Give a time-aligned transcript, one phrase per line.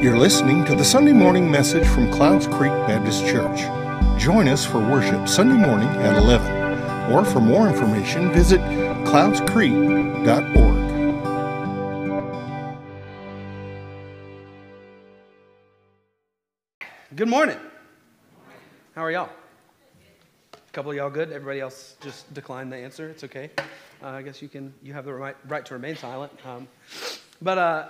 [0.00, 3.62] You're listening to the Sunday morning message from Clouds Creek Baptist Church.
[4.16, 7.12] Join us for worship Sunday morning at 11.
[7.12, 10.46] Or for more information, visit cloudscreek.org.
[17.16, 17.58] Good morning.
[18.94, 19.30] How are y'all?
[20.54, 21.32] A couple of y'all good.
[21.32, 23.08] Everybody else just declined the answer.
[23.08, 23.50] It's okay.
[24.00, 24.72] Uh, I guess you can.
[24.80, 26.30] You have the right, right to remain silent.
[26.46, 26.68] Um,
[27.42, 27.88] but uh,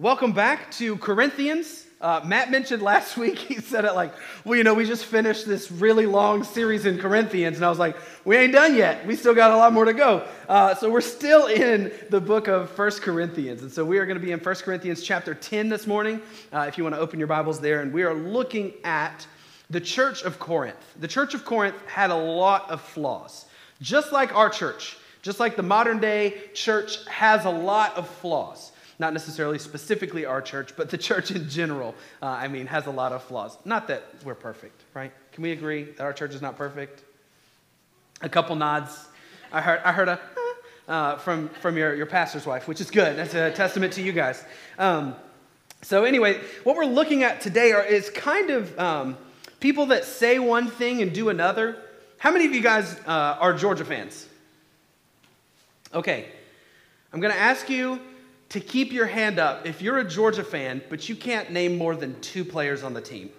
[0.00, 1.84] welcome back to Corinthians.
[2.00, 3.38] Uh, Matt mentioned last week.
[3.38, 4.14] He said it like,
[4.46, 7.78] well, you know, we just finished this really long series in Corinthians, and I was
[7.78, 9.06] like, we ain't done yet.
[9.06, 10.26] We still got a lot more to go.
[10.48, 14.18] Uh, so we're still in the book of First Corinthians, and so we are going
[14.18, 16.22] to be in First Corinthians chapter 10 this morning.
[16.50, 19.26] Uh, if you want to open your Bibles there, and we are looking at
[19.68, 20.94] the church of Corinth.
[21.00, 23.44] The church of Corinth had a lot of flaws,
[23.82, 24.96] just like our church.
[25.22, 28.69] Just like the modern day church has a lot of flaws.
[29.00, 32.90] Not necessarily specifically our church, but the church in general, uh, I mean, has a
[32.90, 33.56] lot of flaws.
[33.64, 35.10] Not that we're perfect, right?
[35.32, 37.02] Can we agree that our church is not perfect?
[38.20, 39.08] A couple nods.
[39.50, 40.20] I heard, I heard a
[40.86, 43.16] uh, from, from your, your pastor's wife, which is good.
[43.16, 44.44] That's a testament to you guys.
[44.78, 45.14] Um,
[45.80, 49.16] so, anyway, what we're looking at today are, is kind of um,
[49.60, 51.78] people that say one thing and do another.
[52.18, 54.28] How many of you guys uh, are Georgia fans?
[55.94, 56.26] Okay,
[57.14, 57.98] I'm going to ask you
[58.50, 61.96] to keep your hand up if you're a Georgia fan, but you can't name more
[61.96, 63.30] than two players on the team.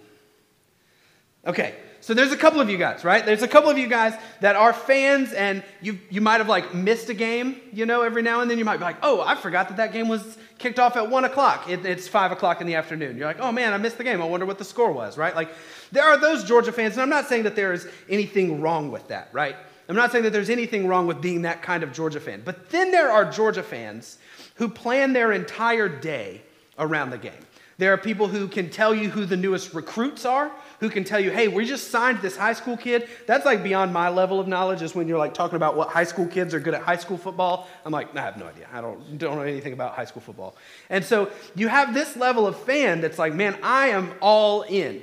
[1.46, 3.24] Okay, so there's a couple of you guys, right?
[3.24, 6.72] There's a couple of you guys that are fans, and you you might have like
[6.74, 9.34] missed a game, you know, every now and then you might be like, oh, I
[9.34, 11.68] forgot that that game was kicked off at one o'clock.
[11.68, 13.16] It, it's five o'clock in the afternoon.
[13.16, 14.22] You're like, oh man, I missed the game.
[14.22, 15.34] I wonder what the score was, right?
[15.34, 15.50] Like,
[15.90, 19.08] there are those Georgia fans, and I'm not saying that there is anything wrong with
[19.08, 19.56] that, right?
[19.88, 22.42] I'm not saying that there's anything wrong with being that kind of Georgia fan.
[22.44, 24.18] But then there are Georgia fans
[24.56, 26.42] who plan their entire day
[26.78, 27.32] around the game.
[27.78, 31.18] There are people who can tell you who the newest recruits are, who can tell
[31.18, 33.08] you, hey, we just signed this high school kid.
[33.26, 36.04] That's like beyond my level of knowledge, is when you're like talking about what high
[36.04, 37.68] school kids are good at high school football.
[37.84, 38.68] I'm like, I have no idea.
[38.72, 40.54] I don't, don't know anything about high school football.
[40.90, 45.02] And so you have this level of fan that's like, man, I am all in.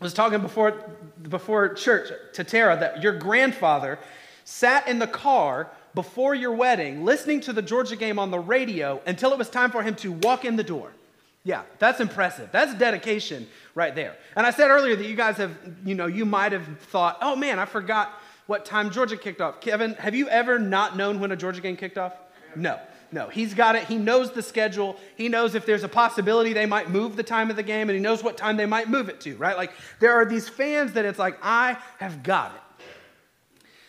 [0.00, 0.84] I was talking before,
[1.22, 3.98] before church to Tara that your grandfather
[4.44, 9.00] sat in the car before your wedding listening to the Georgia game on the radio
[9.06, 10.92] until it was time for him to walk in the door.
[11.44, 12.50] Yeah, that's impressive.
[12.52, 14.16] That's dedication right there.
[14.36, 17.34] And I said earlier that you guys have, you know, you might have thought, oh
[17.34, 18.12] man, I forgot
[18.46, 19.60] what time Georgia kicked off.
[19.60, 22.14] Kevin, have you ever not known when a Georgia game kicked off?
[22.54, 22.78] No.
[23.12, 23.84] No, he's got it.
[23.84, 24.96] He knows the schedule.
[25.16, 27.96] He knows if there's a possibility they might move the time of the game, and
[27.96, 29.54] he knows what time they might move it to, right?
[29.54, 32.84] Like, there are these fans that it's like, I have got it.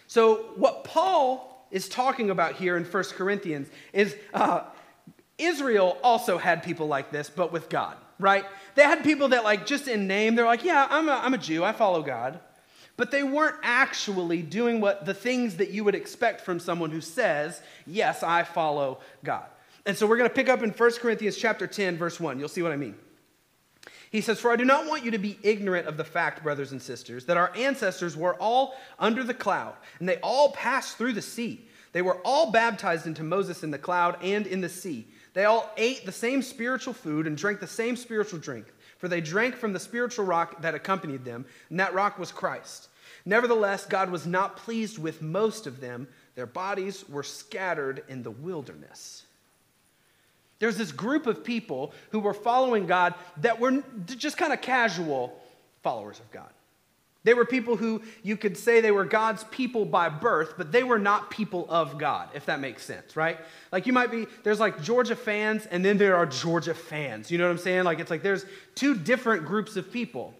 [0.08, 4.62] So, what Paul is talking about here in 1 Corinthians is uh,
[5.38, 8.46] Israel also had people like this, but with God, right?
[8.76, 11.38] They had people that, like, just in name, they're like, yeah, I'm a, I'm a
[11.38, 12.40] Jew, I follow God
[12.96, 17.02] but they weren't actually doing what the things that you would expect from someone who
[17.02, 19.46] says, "Yes, I follow God."
[19.86, 22.40] And so we're going to pick up in 1 Corinthians chapter 10 verse 1.
[22.40, 22.96] You'll see what I mean.
[24.14, 26.72] He says, For I do not want you to be ignorant of the fact, brothers
[26.72, 31.14] and sisters, that our ancestors were all under the cloud, and they all passed through
[31.14, 31.68] the sea.
[31.92, 35.06] They were all baptized into Moses in the cloud and in the sea.
[35.34, 38.68] They all ate the same spiritual food and drank the same spiritual drink
[39.04, 42.88] for they drank from the spiritual rock that accompanied them, and that rock was Christ.
[43.26, 46.08] Nevertheless, God was not pleased with most of them.
[46.36, 49.23] Their bodies were scattered in the wilderness.
[50.60, 55.38] There's this group of people who were following God that were just kind of casual
[55.82, 56.50] followers of God.
[57.24, 60.84] They were people who you could say they were God's people by birth, but they
[60.84, 63.40] were not people of God, if that makes sense, right?
[63.72, 67.32] Like you might be, there's like Georgia fans, and then there are Georgia fans.
[67.32, 67.86] You know what I'm saying?
[67.86, 70.34] Like it's like there's two different groups of people.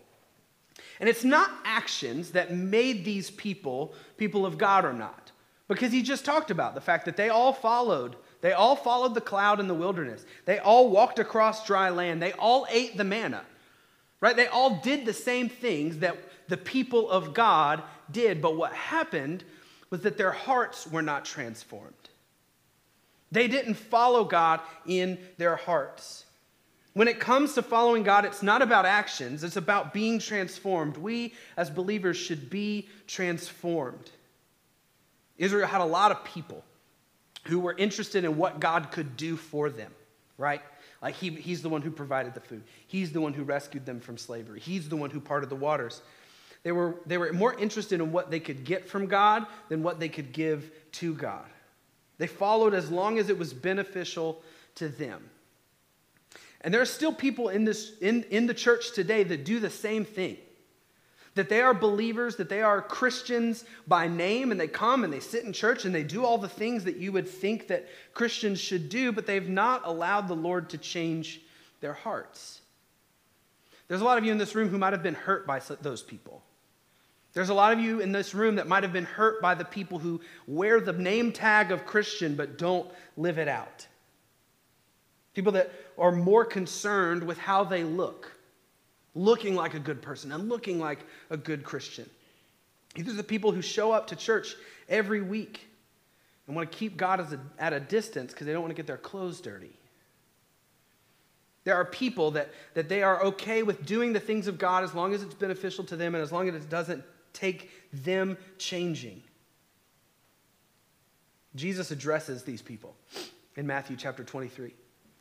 [1.00, 5.32] And it's not actions that made these people people of God or not.
[5.70, 8.16] Because he just talked about the fact that they all followed.
[8.44, 10.26] They all followed the cloud in the wilderness.
[10.44, 12.22] They all walked across dry land.
[12.22, 13.42] They all ate the manna.
[14.20, 14.36] Right?
[14.36, 16.18] They all did the same things that
[16.50, 17.82] the people of God
[18.12, 18.42] did.
[18.42, 19.46] But what happened
[19.90, 21.94] was that their hearts were not transformed.
[23.32, 26.26] They didn't follow God in their hearts.
[26.92, 30.98] When it comes to following God, it's not about actions, it's about being transformed.
[30.98, 34.12] We, as believers, should be transformed.
[35.38, 36.66] Israel had a lot of people
[37.44, 39.92] who were interested in what God could do for them,
[40.38, 40.62] right?
[41.02, 44.00] Like he, he's the one who provided the food, he's the one who rescued them
[44.00, 46.02] from slavery, he's the one who parted the waters.
[46.64, 50.00] They were, they were more interested in what they could get from God than what
[50.00, 51.46] they could give to God.
[52.18, 54.42] They followed as long as it was beneficial
[54.76, 55.30] to them.
[56.62, 59.70] And there are still people in, this, in, in the church today that do the
[59.70, 60.38] same thing.
[61.36, 65.20] That they are believers, that they are Christians by name, and they come and they
[65.20, 68.60] sit in church and they do all the things that you would think that Christians
[68.60, 71.42] should do, but they've not allowed the Lord to change
[71.82, 72.62] their hearts.
[73.88, 76.02] There's a lot of you in this room who might have been hurt by those
[76.02, 76.44] people.
[77.34, 79.66] There's a lot of you in this room that might have been hurt by the
[79.66, 83.88] people who wear the name tag of Christian but don't live it out.
[85.34, 88.33] People that are more concerned with how they look,
[89.16, 91.00] looking like a good person and looking like
[91.30, 92.10] a good Christian.
[92.96, 94.56] These are the people who show up to church
[94.88, 95.68] every week
[96.48, 98.98] and want to keep God at a distance because they don't want to get their
[98.98, 99.78] clothes dirty.
[101.64, 104.94] There are people that, that they are okay with doing the things of God as
[104.94, 109.24] long as it's beneficial to them and as long as it doesn't take them changing.
[111.56, 112.96] Jesus addresses these people
[113.56, 114.74] in Matthew chapter 23.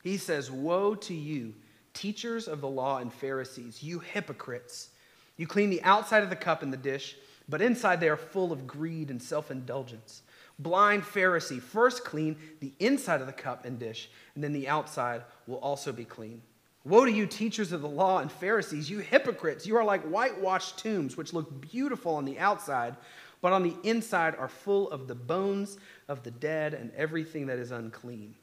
[0.03, 1.55] He says, Woe to you,
[1.95, 4.91] teachers of the law and Pharisees, you hypocrites!
[5.37, 7.17] You clean the outside of the cup and the dish,
[7.49, 10.23] but inside they are full of greed and self indulgence.
[10.59, 15.23] Blind Pharisee, first clean the inside of the cup and dish, and then the outside
[15.47, 16.43] will also be clean.
[16.85, 19.67] Woe to you, teachers of the law and Pharisees, you hypocrites!
[19.67, 22.97] You are like whitewashed tombs, which look beautiful on the outside,
[23.41, 25.79] but on the inside are full of the bones
[26.09, 28.35] of the dead and everything that is unclean.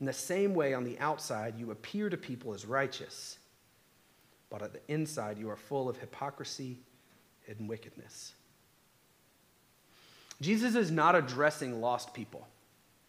[0.00, 3.38] In the same way, on the outside, you appear to people as righteous,
[4.48, 6.78] but at the inside, you are full of hypocrisy
[7.46, 8.32] and wickedness.
[10.40, 12.48] Jesus is not addressing lost people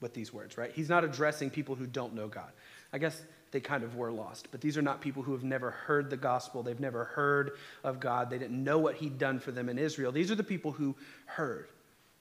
[0.02, 0.72] with these words, right?
[0.74, 2.52] He's not addressing people who don't know God.
[2.92, 3.22] I guess
[3.52, 6.18] they kind of were lost, but these are not people who have never heard the
[6.18, 6.64] gospel.
[6.64, 7.52] They've never heard
[7.84, 8.30] of God.
[8.30, 10.12] They didn't know what He'd done for them in Israel.
[10.12, 10.96] These are the people who
[11.26, 11.70] heard.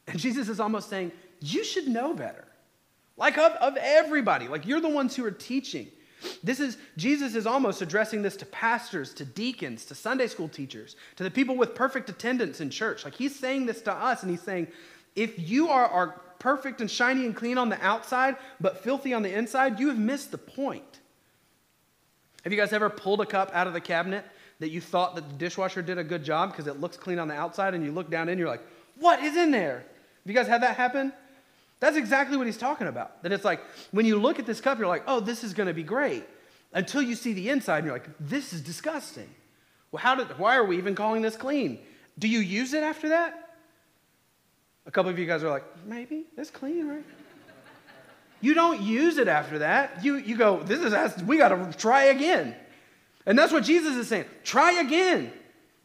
[0.06, 2.44] And Jesus is almost saying, You should know better.
[3.20, 4.48] Like of, of everybody.
[4.48, 5.88] Like you're the ones who are teaching.
[6.42, 10.96] This is Jesus is almost addressing this to pastors, to deacons, to Sunday school teachers,
[11.16, 13.04] to the people with perfect attendance in church.
[13.04, 14.68] Like he's saying this to us, and he's saying,
[15.14, 19.22] if you are, are perfect and shiny and clean on the outside, but filthy on
[19.22, 21.00] the inside, you have missed the point.
[22.44, 24.24] Have you guys ever pulled a cup out of the cabinet
[24.60, 27.28] that you thought that the dishwasher did a good job because it looks clean on
[27.28, 28.62] the outside, and you look down in, you're like,
[28.98, 29.78] what is in there?
[29.78, 31.12] Have you guys had that happen?
[31.80, 33.22] That's exactly what he's talking about.
[33.22, 33.60] That it's like
[33.90, 36.24] when you look at this cup, you're like, oh, this is going to be great.
[36.72, 39.28] Until you see the inside and you're like, this is disgusting.
[39.90, 41.80] Well, how did, why are we even calling this clean?
[42.18, 43.56] Do you use it after that?
[44.86, 47.04] A couple of you guys are like, maybe, it's clean, right?
[48.40, 50.04] You don't use it after that.
[50.04, 52.54] You, you go, this is, we got to try again.
[53.26, 54.24] And that's what Jesus is saying.
[54.44, 55.32] Try again.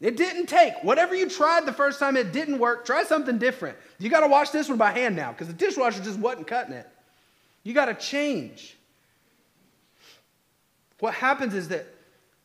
[0.02, 0.74] It didn't take.
[0.84, 2.86] Whatever you tried the first time, it didn't work.
[2.86, 3.78] Try something different.
[3.98, 6.74] You got to wash this one by hand now because the dishwasher just wasn't cutting
[6.74, 6.88] it.
[7.64, 8.76] You got to change.
[11.00, 11.88] What happens is that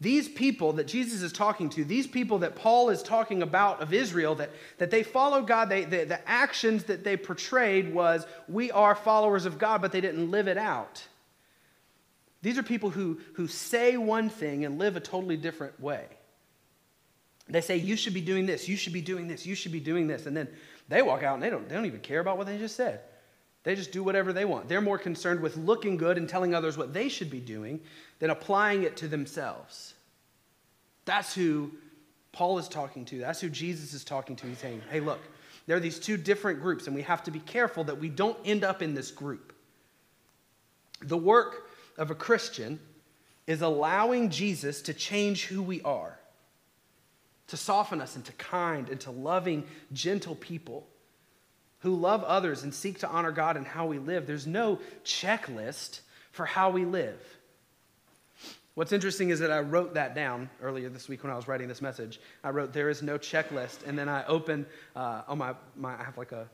[0.00, 3.92] these people that Jesus is talking to, these people that Paul is talking about of
[3.92, 8.70] Israel, that, that they follow God, they, they, the actions that they portrayed was, we
[8.70, 11.06] are followers of God, but they didn't live it out.
[12.42, 16.06] These are people who, who say one thing and live a totally different way.
[17.50, 19.80] They say, You should be doing this, you should be doing this, you should be
[19.80, 20.26] doing this.
[20.26, 20.48] And then
[20.88, 23.00] they walk out and they don't, they don't even care about what they just said.
[23.62, 24.68] They just do whatever they want.
[24.68, 27.80] They're more concerned with looking good and telling others what they should be doing
[28.18, 29.94] than applying it to themselves.
[31.04, 31.72] That's who
[32.32, 33.18] Paul is talking to.
[33.18, 34.46] That's who Jesus is talking to.
[34.46, 35.20] He's saying, Hey, look,
[35.66, 38.38] there are these two different groups, and we have to be careful that we don't
[38.44, 39.52] end up in this group.
[41.02, 42.78] The work of a Christian
[43.46, 46.19] is allowing Jesus to change who we are
[47.50, 50.86] to soften us into kind, into loving, gentle people
[51.80, 54.26] who love others and seek to honor God in how we live.
[54.26, 57.20] There's no checklist for how we live.
[58.74, 61.68] What's interesting is that I wrote that down earlier this week when I was writing
[61.68, 62.20] this message.
[62.44, 63.86] I wrote, There is no checklist.
[63.86, 66.48] And then I opened uh, on my, my, I have like a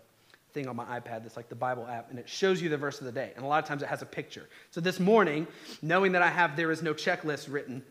[0.54, 2.98] thing on my iPad that's like the Bible app, and it shows you the verse
[2.98, 3.32] of the day.
[3.36, 4.48] And a lot of times it has a picture.
[4.70, 5.46] So this morning,
[5.82, 7.82] knowing that I have There is no checklist written,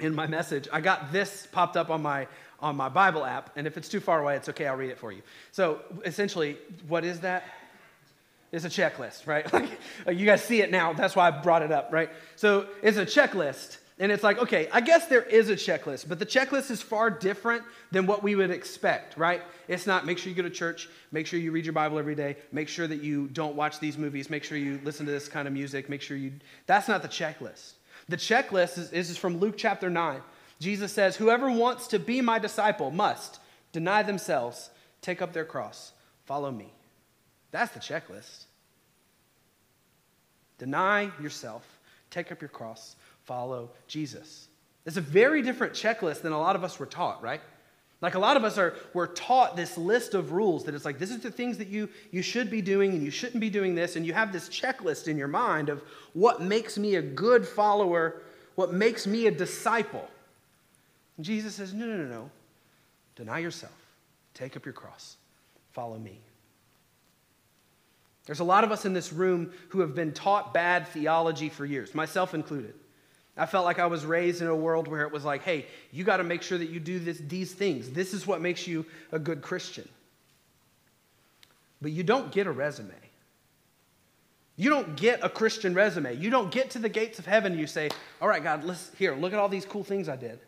[0.00, 2.26] in my message, I got this popped up on my
[2.60, 4.98] on my Bible app, and if it's too far away, it's okay, I'll read it
[4.98, 5.22] for you.
[5.52, 6.56] So essentially,
[6.88, 7.44] what is that?
[8.52, 9.46] It's a checklist, right?
[10.06, 10.92] Like you guys see it now.
[10.92, 12.10] That's why I brought it up, right?
[12.36, 13.78] So it's a checklist.
[13.98, 17.10] And it's like, okay, I guess there is a checklist, but the checklist is far
[17.10, 19.40] different than what we would expect, right?
[19.68, 22.16] It's not make sure you go to church, make sure you read your Bible every
[22.16, 25.28] day, make sure that you don't watch these movies, make sure you listen to this
[25.28, 26.32] kind of music, make sure you.
[26.66, 27.74] That's not the checklist.
[28.08, 30.20] The checklist is, is from Luke chapter 9.
[30.60, 33.40] Jesus says, Whoever wants to be my disciple must
[33.72, 34.70] deny themselves,
[35.00, 35.92] take up their cross,
[36.24, 36.72] follow me.
[37.50, 38.44] That's the checklist.
[40.58, 41.64] Deny yourself,
[42.10, 44.48] take up your cross, follow Jesus.
[44.86, 47.40] It's a very different checklist than a lot of us were taught, right?
[48.00, 50.98] Like a lot of us are we're taught this list of rules that it's like
[50.98, 53.74] this is the things that you you should be doing and you shouldn't be doing
[53.74, 55.82] this and you have this checklist in your mind of
[56.12, 58.20] what makes me a good follower,
[58.56, 60.08] what makes me a disciple.
[61.16, 62.30] And Jesus says, "No, no, no, no.
[63.16, 63.72] Deny yourself.
[64.34, 65.16] Take up your cross.
[65.72, 66.18] Follow me."
[68.26, 71.64] There's a lot of us in this room who have been taught bad theology for
[71.64, 72.74] years, myself included.
[73.36, 76.04] I felt like I was raised in a world where it was like, hey, you
[76.04, 77.90] got to make sure that you do this, these things.
[77.90, 79.88] This is what makes you a good Christian.
[81.82, 82.94] But you don't get a resume.
[84.56, 86.14] You don't get a Christian resume.
[86.14, 87.90] You don't get to the gates of heaven and you say,
[88.22, 90.38] all right, God, let's, here, look at all these cool things I did.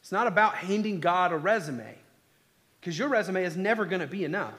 [0.00, 1.94] It's not about handing God a resume
[2.80, 4.54] because your resume is never going to be enough.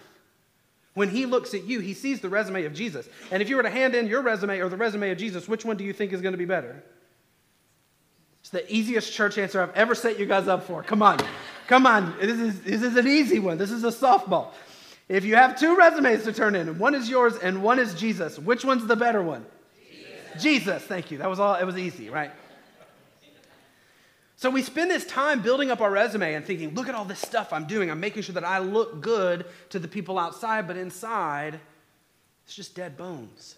[0.93, 3.09] When he looks at you, he sees the resume of Jesus.
[3.29, 5.65] And if you were to hand in your resume or the resume of Jesus, which
[5.65, 6.81] one do you think is going to be better?
[8.41, 10.83] It's the easiest church answer I've ever set you guys up for.
[10.83, 11.19] Come on.
[11.67, 12.15] Come on.
[12.19, 13.57] This is, this is an easy one.
[13.57, 14.49] This is a softball.
[15.07, 18.39] If you have two resumes to turn in, one is yours and one is Jesus,
[18.39, 19.45] which one's the better one?
[19.89, 20.43] Jesus.
[20.43, 20.83] Jesus.
[20.83, 21.17] Thank you.
[21.19, 22.31] That was all, it was easy, right?
[24.37, 27.19] So we spend this time building up our resume and thinking, look at all this
[27.19, 27.91] stuff I'm doing.
[27.91, 31.59] I'm making sure that I look good to the people outside, but inside,
[32.43, 33.57] it's just dead bones.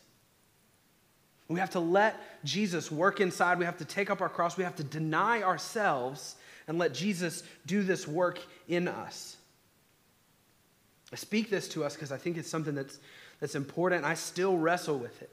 [1.53, 3.59] We have to let Jesus work inside.
[3.59, 4.57] We have to take up our cross.
[4.57, 6.35] We have to deny ourselves
[6.67, 9.37] and let Jesus do this work in us.
[11.11, 12.99] I speak this to us because I think it's something that's,
[13.39, 14.03] that's important.
[14.03, 15.29] I still wrestle with it.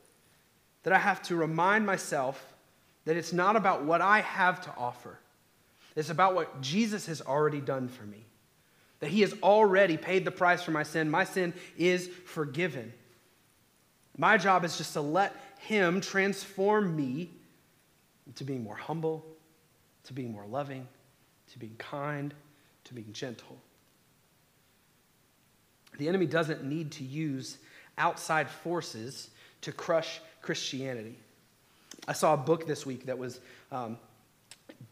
[0.82, 2.54] That I have to remind myself
[3.06, 5.18] that it's not about what I have to offer,
[5.96, 8.24] it's about what Jesus has already done for me.
[9.00, 11.10] That he has already paid the price for my sin.
[11.10, 12.92] My sin is forgiven.
[14.18, 17.30] My job is just to let him transform me
[18.34, 19.24] to being more humble,
[20.04, 20.86] to being more loving,
[21.52, 22.32] to being kind,
[22.84, 23.58] to being gentle.
[25.98, 27.58] The enemy doesn't need to use
[27.98, 31.18] outside forces to crush Christianity.
[32.08, 33.40] I saw a book this week that was
[33.70, 33.98] um,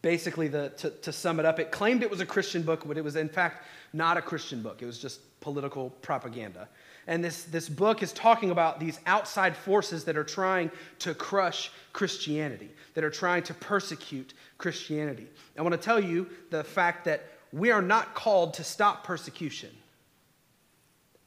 [0.03, 2.97] basically the, to, to sum it up, it claimed it was a Christian book, but
[2.97, 4.83] it was in fact not a Christian book.
[4.83, 6.69] It was just political propaganda.
[7.09, 11.71] And this, this book is talking about these outside forces that are trying to crush
[11.91, 15.25] Christianity, that are trying to persecute Christianity.
[15.57, 19.71] I want to tell you the fact that we are not called to stop persecution.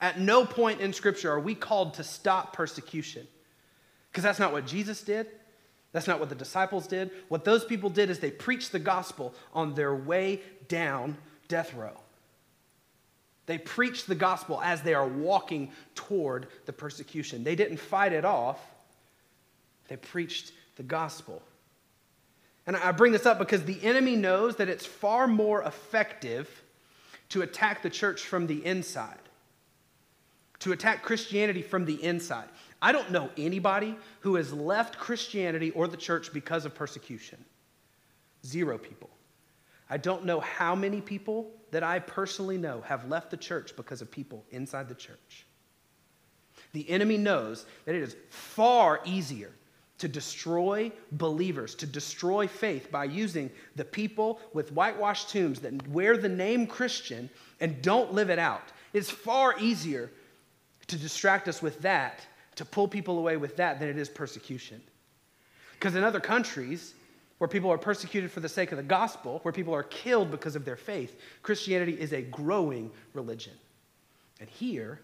[0.00, 3.26] At no point in Scripture are we called to stop persecution.
[4.12, 5.26] Because that's not what Jesus did.
[5.90, 7.10] That's not what the disciples did.
[7.28, 12.01] What those people did is they preached the gospel on their way down death row.
[13.46, 17.42] They preached the gospel as they are walking toward the persecution.
[17.42, 18.58] They didn't fight it off,
[19.88, 21.42] they preached the gospel.
[22.66, 26.62] And I bring this up because the enemy knows that it's far more effective
[27.30, 29.18] to attack the church from the inside,
[30.60, 32.48] to attack Christianity from the inside.
[32.80, 37.44] I don't know anybody who has left Christianity or the church because of persecution.
[38.44, 39.10] Zero people.
[39.92, 44.00] I don't know how many people that I personally know have left the church because
[44.00, 45.44] of people inside the church.
[46.72, 49.50] The enemy knows that it is far easier
[49.98, 56.16] to destroy believers, to destroy faith by using the people with whitewashed tombs that wear
[56.16, 57.28] the name Christian
[57.60, 58.72] and don't live it out.
[58.94, 60.10] It's far easier
[60.86, 64.80] to distract us with that, to pull people away with that, than it is persecution.
[65.74, 66.94] Because in other countries,
[67.42, 70.54] where people are persecuted for the sake of the gospel, where people are killed because
[70.54, 73.54] of their faith, Christianity is a growing religion.
[74.38, 75.00] And here,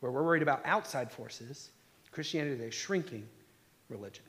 [0.00, 1.68] where we're worried about outside forces,
[2.10, 3.28] Christianity is a shrinking
[3.90, 4.24] religion.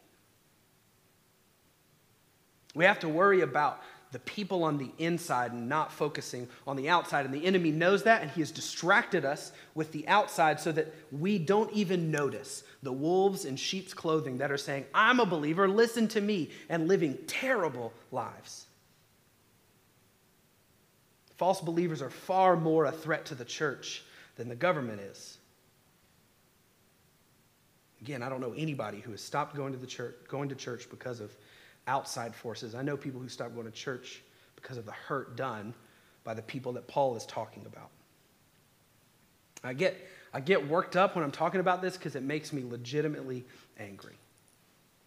[2.76, 6.90] We have to worry about the people on the inside and not focusing on the
[6.90, 7.26] outside.
[7.26, 10.94] And the enemy knows that, and he has distracted us with the outside so that
[11.12, 15.68] we don't even notice the wolves in sheep's clothing that are saying, I'm a believer,
[15.68, 18.66] listen to me, and living terrible lives.
[21.38, 24.04] False believers are far more a threat to the church
[24.36, 25.38] than the government is.
[28.02, 30.90] Again, I don't know anybody who has stopped going to the church, going to church
[30.90, 31.36] because of
[31.90, 32.76] outside forces.
[32.76, 34.22] I know people who stop going to church
[34.56, 35.74] because of the hurt done
[36.24, 37.90] by the people that Paul is talking about.
[39.64, 39.98] I get,
[40.34, 43.44] I get worked up when I'm talking about this because it makes me legitimately
[43.78, 44.16] angry.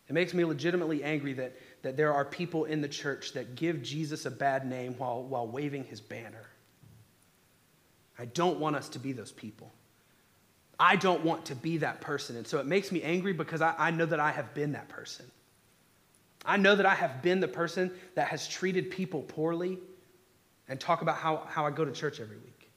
[0.08, 3.82] It makes me legitimately angry that, that there are people in the church that give
[3.82, 6.46] Jesus a bad name while, while waving his banner.
[8.18, 9.72] I don't want us to be those people.
[10.78, 12.36] I don't want to be that person.
[12.36, 14.88] And so it makes me angry because I, I know that I have been that
[14.88, 15.26] person.
[16.44, 19.78] I know that I have been the person that has treated people poorly
[20.68, 22.70] and talk about how, how I go to church every week.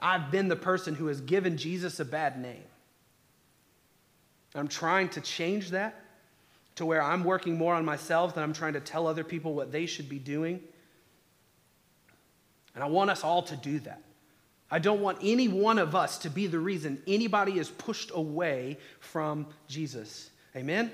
[0.00, 2.64] I've been the person who has given Jesus a bad name.
[4.54, 6.02] I'm trying to change that
[6.76, 9.72] to where I'm working more on myself than I'm trying to tell other people what
[9.72, 10.60] they should be doing.
[12.74, 14.02] And I want us all to do that.
[14.70, 18.78] I don't want any one of us to be the reason anybody is pushed away
[19.00, 20.30] from Jesus.
[20.54, 20.90] Amen?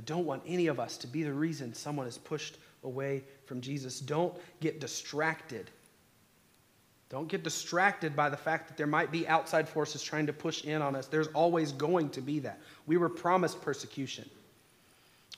[0.00, 3.60] I don't want any of us to be the reason someone is pushed away from
[3.60, 4.00] Jesus.
[4.00, 5.70] Don't get distracted.
[7.10, 10.64] Don't get distracted by the fact that there might be outside forces trying to push
[10.64, 11.06] in on us.
[11.06, 12.60] There's always going to be that.
[12.86, 14.24] We were promised persecution.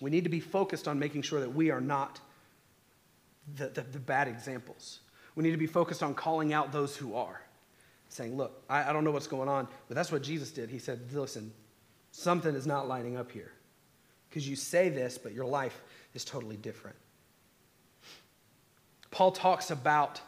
[0.01, 2.21] We need to be focused on making sure that we are not
[3.57, 5.01] the, the, the bad examples.
[5.35, 7.43] We need to be focused on calling out those who are,
[8.11, 10.71] saying, Look, I, I don't know what's going on, but that's what Jesus did.
[10.71, 11.53] He said, Listen,
[12.13, 13.51] something is not lining up here.
[14.33, 15.79] Because you say this, but your life
[16.15, 16.97] is totally different.
[19.11, 20.23] Paul talks about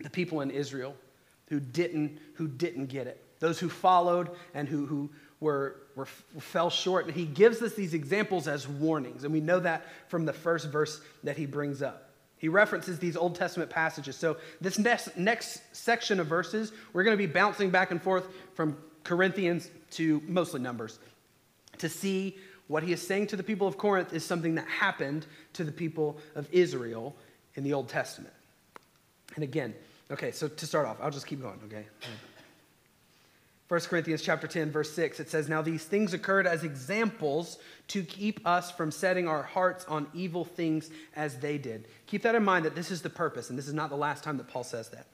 [0.00, 0.94] the people in Israel
[1.46, 5.08] who didn't, who didn't get it, those who followed and who, who
[5.40, 7.06] were, were, fell short.
[7.06, 9.24] And he gives us these examples as warnings.
[9.24, 12.10] And we know that from the first verse that he brings up.
[12.36, 14.14] He references these Old Testament passages.
[14.14, 18.26] So, this next, next section of verses, we're going to be bouncing back and forth
[18.52, 20.98] from Corinthians to mostly Numbers
[21.78, 22.36] to see
[22.72, 25.70] what he is saying to the people of Corinth is something that happened to the
[25.70, 27.14] people of Israel
[27.54, 28.32] in the Old Testament.
[29.34, 29.74] And again,
[30.10, 31.84] okay, so to start off, I'll just keep going, okay?
[33.68, 38.02] 1 Corinthians chapter 10 verse 6 it says now these things occurred as examples to
[38.02, 41.86] keep us from setting our hearts on evil things as they did.
[42.06, 44.24] Keep that in mind that this is the purpose and this is not the last
[44.24, 45.06] time that Paul says that.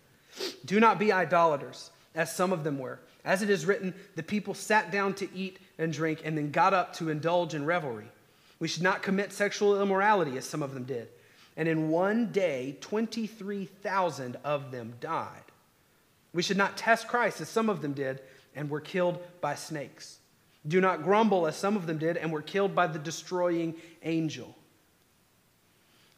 [0.64, 3.00] Do not be idolaters as some of them were.
[3.28, 6.72] As it is written, the people sat down to eat and drink and then got
[6.72, 8.08] up to indulge in revelry.
[8.58, 11.08] We should not commit sexual immorality as some of them did.
[11.54, 15.42] And in one day 23,000 of them died.
[16.32, 18.22] We should not test Christ as some of them did
[18.56, 20.20] and were killed by snakes.
[20.66, 24.56] Do not grumble as some of them did and were killed by the destroying angel.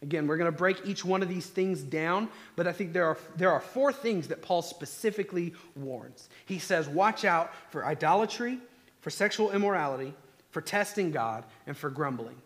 [0.03, 3.05] Again, we're going to break each one of these things down, but I think there
[3.05, 6.31] are, there are four things that Paul specifically warns.
[6.47, 8.59] He says, Watch out for idolatry,
[9.01, 10.15] for sexual immorality,
[10.51, 12.37] for testing God, and for grumbling.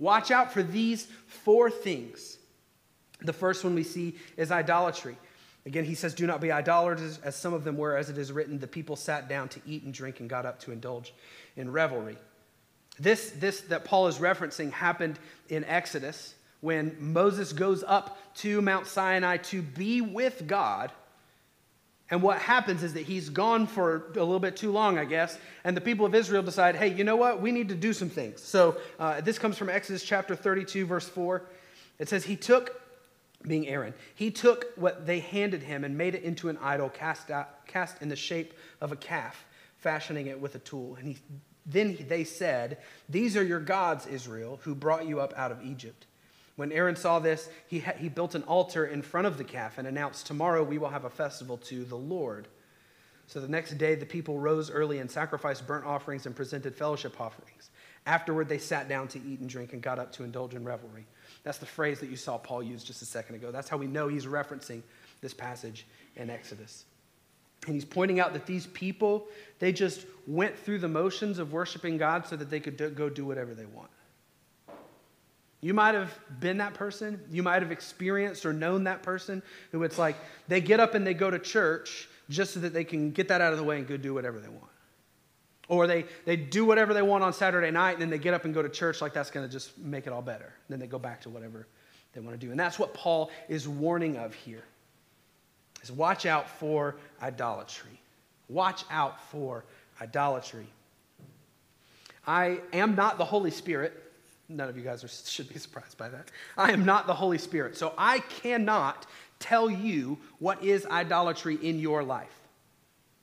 [0.00, 2.38] Watch out for these four things.
[3.20, 5.16] The first one we see is idolatry.
[5.64, 8.32] Again, he says, Do not be idolaters, as some of them were, as it is
[8.32, 11.14] written, the people sat down to eat and drink and got up to indulge
[11.56, 12.16] in revelry.
[12.98, 18.86] This, this that Paul is referencing happened in Exodus when Moses goes up to Mount
[18.86, 20.90] Sinai to be with God.
[22.08, 25.36] And what happens is that he's gone for a little bit too long, I guess.
[25.64, 27.40] And the people of Israel decide, hey, you know what?
[27.40, 28.40] We need to do some things.
[28.42, 31.42] So uh, this comes from Exodus chapter 32, verse 4.
[31.98, 32.80] It says, He took
[33.46, 33.92] being Aaron.
[34.14, 38.00] He took what they handed him and made it into an idol cast, out, cast
[38.00, 39.44] in the shape of a calf,
[39.78, 40.96] fashioning it with a tool.
[40.96, 41.18] And he,
[41.66, 46.06] then they said, These are your gods, Israel, who brought you up out of Egypt.
[46.56, 49.78] When Aaron saw this, he, ha- he built an altar in front of the calf
[49.78, 52.48] and announced, Tomorrow we will have a festival to the Lord.
[53.26, 57.18] So the next day, the people rose early and sacrificed burnt offerings and presented fellowship
[57.20, 57.70] offerings.
[58.04, 61.06] Afterward, they sat down to eat and drink and got up to indulge in revelry.
[61.44, 63.50] That's the phrase that you saw Paul use just a second ago.
[63.50, 64.82] That's how we know he's referencing
[65.20, 65.86] this passage
[66.16, 66.84] in Exodus.
[67.66, 69.28] And he's pointing out that these people,
[69.60, 73.08] they just went through the motions of worshiping God so that they could do, go
[73.08, 73.90] do whatever they want.
[75.62, 77.20] You might have been that person.
[77.30, 80.16] You might have experienced or known that person who it's like
[80.48, 83.40] they get up and they go to church just so that they can get that
[83.40, 84.64] out of the way and go do whatever they want.
[85.68, 88.44] Or they, they do whatever they want on Saturday night and then they get up
[88.44, 90.46] and go to church like that's going to just make it all better.
[90.46, 91.68] And then they go back to whatever
[92.12, 92.50] they want to do.
[92.50, 94.64] And that's what Paul is warning of here.
[95.82, 98.00] Is watch out for idolatry.
[98.48, 99.64] Watch out for
[100.00, 100.66] idolatry.
[102.26, 104.01] I am not the Holy Spirit.
[104.56, 106.30] None of you guys are, should be surprised by that.
[106.56, 107.76] I am not the Holy Spirit.
[107.76, 109.06] So I cannot
[109.38, 112.32] tell you what is idolatry in your life.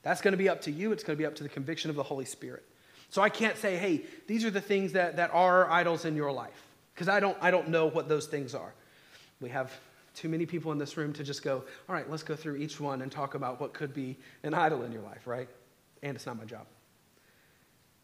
[0.01, 0.91] That's going to be up to you.
[0.91, 2.63] It's going to be up to the conviction of the Holy Spirit.
[3.09, 6.31] So I can't say, hey, these are the things that, that are idols in your
[6.31, 8.73] life, because I don't, I don't know what those things are.
[9.41, 9.71] We have
[10.15, 12.79] too many people in this room to just go, all right, let's go through each
[12.79, 15.49] one and talk about what could be an idol in your life, right?
[16.03, 16.65] And it's not my job.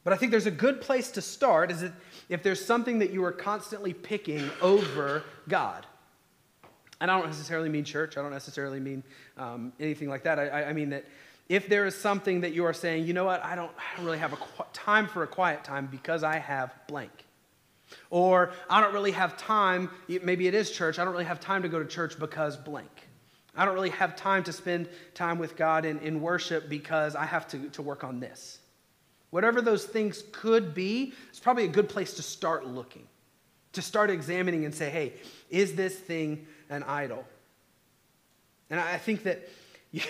[0.05, 1.91] But I think there's a good place to start is that
[2.29, 5.85] if there's something that you are constantly picking over God.
[7.01, 8.15] And I don't necessarily mean church.
[8.15, 9.03] I don't necessarily mean
[9.35, 10.39] um, anything like that.
[10.39, 11.05] I, I mean that
[11.49, 14.05] if there is something that you are saying, you know what, I don't, I don't
[14.05, 17.11] really have a qu- time for a quiet time because I have blank.
[18.11, 21.63] Or I don't really have time, maybe it is church, I don't really have time
[21.63, 23.07] to go to church because blank.
[23.55, 27.25] I don't really have time to spend time with God in, in worship because I
[27.25, 28.59] have to, to work on this.
[29.35, 33.05] Whatever those things could be, it's probably a good place to start looking,
[33.73, 35.11] to start examining and say, hey,
[35.49, 37.25] is this thing an idol?
[38.69, 39.49] And I think that
[39.91, 40.03] you,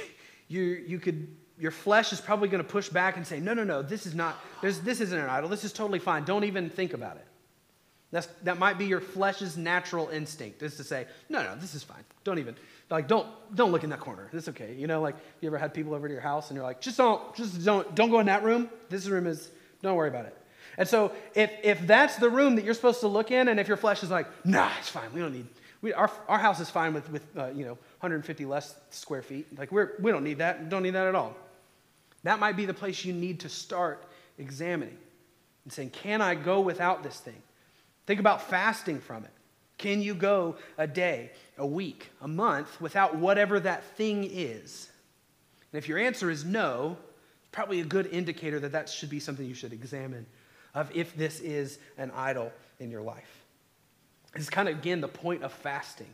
[0.48, 3.64] you, you could, your flesh is probably going to push back and say, no, no,
[3.64, 5.50] no, this is not, this isn't an idol.
[5.50, 6.24] This is totally fine.
[6.24, 7.26] Don't even think about it.
[8.12, 11.82] That's, that might be your flesh's natural instinct is to say, no, no, this is
[11.82, 12.04] fine.
[12.26, 12.56] Don't even,
[12.90, 14.30] like, don't, don't look in that corner.
[14.32, 14.76] It's okay.
[14.76, 16.98] You know, like, you ever had people over to your house and you're like, just
[16.98, 18.70] don't, just don't, don't go in that room.
[18.90, 19.50] This room is,
[19.82, 20.38] don't worry about it.
[20.78, 23.68] And so if, if that's the room that you're supposed to look in and if
[23.68, 25.12] your flesh is like, nah, it's fine.
[25.14, 25.48] We don't need,
[25.82, 29.58] we, our, our house is fine with, with uh, you know, 150 less square feet.
[29.58, 30.70] Like, we're, we don't need that.
[30.70, 31.36] Don't need that at all.
[32.24, 34.04] That might be the place you need to start
[34.38, 34.98] examining
[35.64, 37.42] and saying, can I go without this thing?
[38.06, 39.32] Think about fasting from it.
[39.78, 44.90] Can you go a day, a week, a month without whatever that thing is?
[45.72, 46.98] And if your answer is no,
[47.40, 50.26] it's probably a good indicator that that should be something you should examine
[50.74, 53.44] of if this is an idol in your life.
[54.34, 56.14] This is kind of, again, the point of fasting.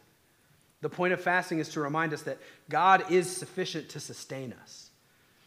[0.82, 4.90] The point of fasting is to remind us that God is sufficient to sustain us,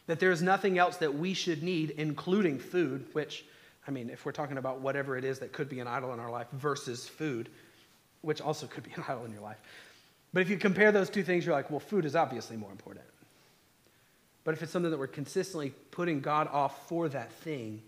[0.07, 3.45] that there is nothing else that we should need, including food, which
[3.87, 6.19] I mean, if we're talking about whatever it is that could be an idol in
[6.19, 7.49] our life versus food,
[8.25, 9.61] which also could be an idol in your life.
[10.33, 13.05] But if you compare those two things, you're like, well, food is obviously more important.
[14.43, 17.81] But if it's something that we're consistently putting God off for that thing,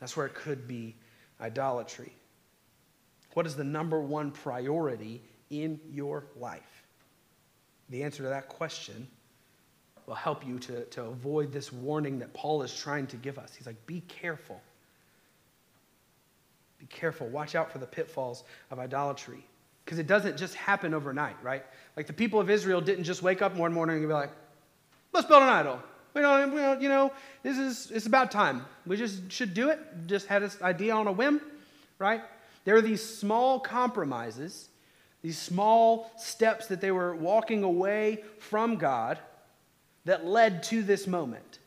[0.00, 0.94] that's where it could be
[1.40, 2.12] idolatry.
[3.34, 6.84] What is the number one priority in your life?
[7.90, 9.06] The answer to that question
[10.06, 13.54] will help you to, to avoid this warning that Paul is trying to give us.
[13.54, 14.60] He's like, be careful.
[16.78, 17.28] Be careful.
[17.28, 19.44] Watch out for the pitfalls of idolatry.
[19.84, 21.64] Because it doesn't just happen overnight, right?
[21.96, 24.30] Like the people of Israel didn't just wake up one morning and be like,
[25.12, 25.80] let's build an idol.
[26.14, 28.64] We don't, you know, this is, it's about time.
[28.86, 29.80] We just should do it.
[30.06, 31.40] Just had this idea on a whim,
[31.98, 32.22] right?
[32.64, 34.68] There are these small compromises,
[35.22, 39.18] these small steps that they were walking away from God
[40.04, 41.58] that led to this moment.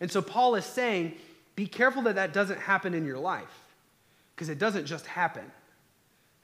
[0.00, 1.14] And so Paul is saying,
[1.54, 3.64] be careful that that doesn't happen in your life
[4.34, 5.50] because it doesn't just happen.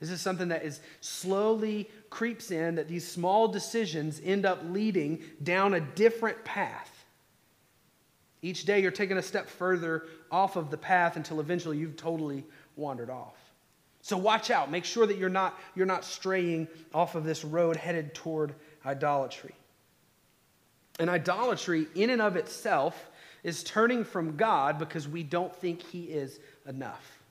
[0.02, 5.22] This is something that is slowly creeps in, that these small decisions end up leading
[5.44, 7.04] down a different path.
[8.42, 12.44] Each day you're taking a step further off of the path until eventually you've totally
[12.74, 13.36] wandered off.
[14.00, 14.72] So watch out.
[14.72, 19.54] Make sure that you're not, you're not straying off of this road headed toward idolatry.
[20.98, 23.08] And idolatry, in and of itself,
[23.44, 27.21] is turning from God because we don't think He is enough.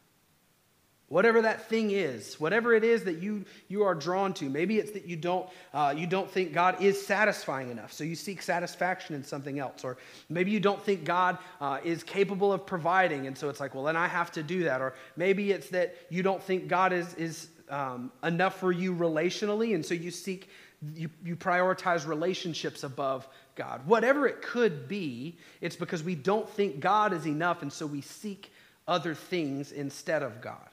[1.11, 4.91] Whatever that thing is, whatever it is that you, you are drawn to, maybe it's
[4.91, 9.13] that you don't, uh, you don't think God is satisfying enough, so you seek satisfaction
[9.13, 9.83] in something else.
[9.83, 9.97] Or
[10.29, 13.83] maybe you don't think God uh, is capable of providing, and so it's like, well,
[13.83, 14.79] then I have to do that.
[14.79, 19.75] Or maybe it's that you don't think God is, is um, enough for you relationally,
[19.75, 20.47] and so you seek,
[20.95, 23.85] you, you prioritize relationships above God.
[23.85, 27.99] Whatever it could be, it's because we don't think God is enough, and so we
[27.99, 28.49] seek
[28.87, 30.70] other things instead of God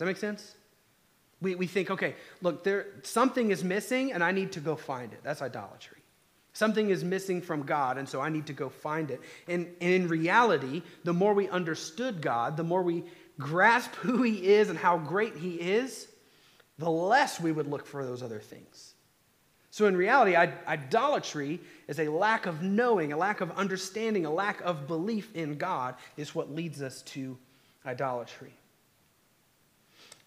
[0.00, 0.54] that make sense?
[1.40, 5.12] We, we think, okay, look, there, something is missing and I need to go find
[5.12, 5.20] it.
[5.22, 6.00] That's idolatry.
[6.52, 9.20] Something is missing from God, and so I need to go find it.
[9.46, 13.04] And, and in reality, the more we understood God, the more we
[13.38, 16.08] grasp who He is and how great He is,
[16.78, 18.94] the less we would look for those other things.
[19.70, 24.60] So, in reality, idolatry is a lack of knowing, a lack of understanding, a lack
[24.62, 27.38] of belief in God is what leads us to
[27.86, 28.52] idolatry.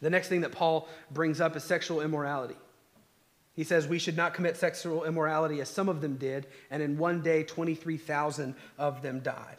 [0.04, 2.56] The next thing that Paul brings up is sexual immorality.
[3.54, 6.98] He says we should not commit sexual immorality as some of them did, and in
[6.98, 9.58] one day, 23,000 of them died.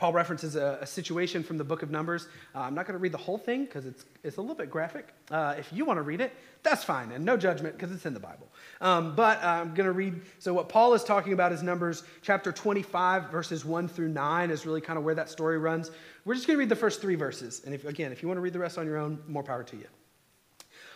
[0.00, 2.26] Paul references a, a, situation from the book of Numbers.
[2.54, 4.70] Uh, I'm not going to read the whole thing because it's, it's a little bit
[4.70, 5.08] graphic.
[5.30, 8.14] Uh, if you want to read it, that's fine, and no judgment because it's in
[8.14, 8.48] the Bible.
[8.80, 10.22] Um, but I'm going to read.
[10.38, 14.64] So, what Paul is talking about is Numbers chapter 25, verses 1 through 9, is
[14.64, 15.90] really kind of where that story runs.
[16.24, 17.62] We're just going to read the first three verses.
[17.64, 19.62] And if, again, if you want to read the rest on your own, more power
[19.64, 19.86] to you.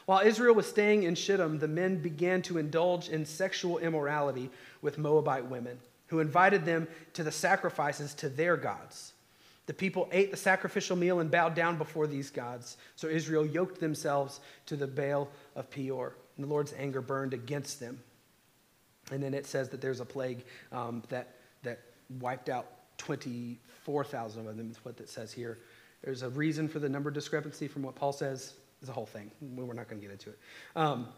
[0.06, 4.50] While Israel was staying in Shittim, the men began to indulge in sexual immorality
[4.82, 9.14] with Moabite women who invited them to the sacrifices to their gods.
[9.66, 12.76] The people ate the sacrificial meal and bowed down before these gods.
[12.96, 16.14] So Israel yoked themselves to the Baal of Peor.
[16.36, 17.98] And the Lord's anger burned against them.
[19.10, 21.80] And then it says that there's a plague um, that, that
[22.20, 22.66] wiped out
[22.98, 25.58] 24,000 of them, is what it says here.
[26.02, 28.54] There's a reason for the number discrepancy from what Paul says.
[28.80, 29.30] It's a whole thing.
[29.40, 30.38] We're not going to get into it.
[30.76, 31.08] Um,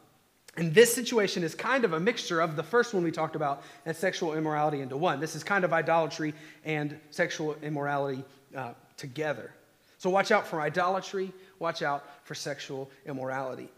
[0.57, 3.63] and this situation is kind of a mixture of the first one we talked about
[3.85, 5.21] and sexual immorality into one.
[5.21, 6.35] This is kind of idolatry
[6.65, 8.25] and sexual immorality
[8.57, 9.53] uh, together.
[9.99, 13.69] So watch out for idolatry, watch out for sexual immorality.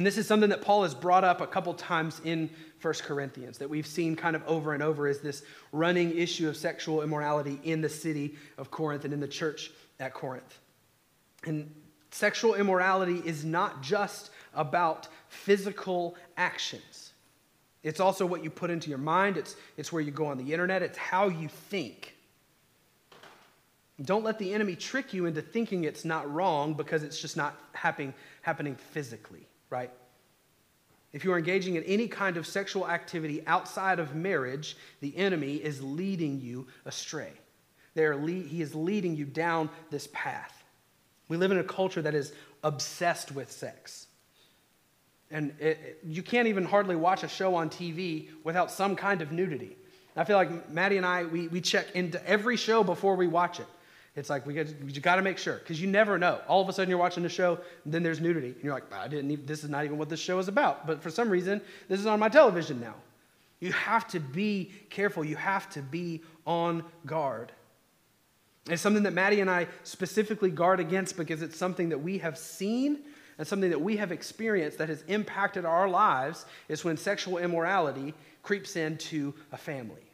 [0.00, 2.48] And this is something that Paul has brought up a couple times in
[2.80, 6.56] 1 Corinthians that we've seen kind of over and over is this running issue of
[6.56, 10.58] sexual immorality in the city of Corinth and in the church at Corinth.
[11.44, 11.70] And
[12.12, 17.12] sexual immorality is not just about physical actions.
[17.82, 20.50] It's also what you put into your mind, it's, it's where you go on the
[20.54, 22.16] internet, it's how you think.
[24.00, 27.60] Don't let the enemy trick you into thinking it's not wrong because it's just not
[27.74, 29.90] happening, happening physically, right?
[31.12, 35.56] If you are engaging in any kind of sexual activity outside of marriage, the enemy
[35.56, 37.32] is leading you astray.
[37.94, 40.62] They are le- he is leading you down this path.
[41.28, 44.06] We live in a culture that is obsessed with sex.
[45.30, 49.22] And it, it, you can't even hardly watch a show on TV without some kind
[49.22, 49.76] of nudity.
[50.16, 53.60] I feel like Maddie and I, we, we check into every show before we watch
[53.60, 53.66] it.
[54.20, 56.42] It's like we got, you got to make sure because you never know.
[56.46, 58.92] All of a sudden you're watching the show, and then there's nudity, and you're like,
[58.92, 59.30] I didn't.
[59.30, 60.86] Even, this is not even what this show is about.
[60.86, 62.96] But for some reason, this is on my television now.
[63.60, 65.24] You have to be careful.
[65.24, 67.50] You have to be on guard.
[68.68, 72.36] It's something that Maddie and I specifically guard against because it's something that we have
[72.36, 72.98] seen
[73.38, 78.12] and something that we have experienced that has impacted our lives is when sexual immorality
[78.42, 80.09] creeps into a family.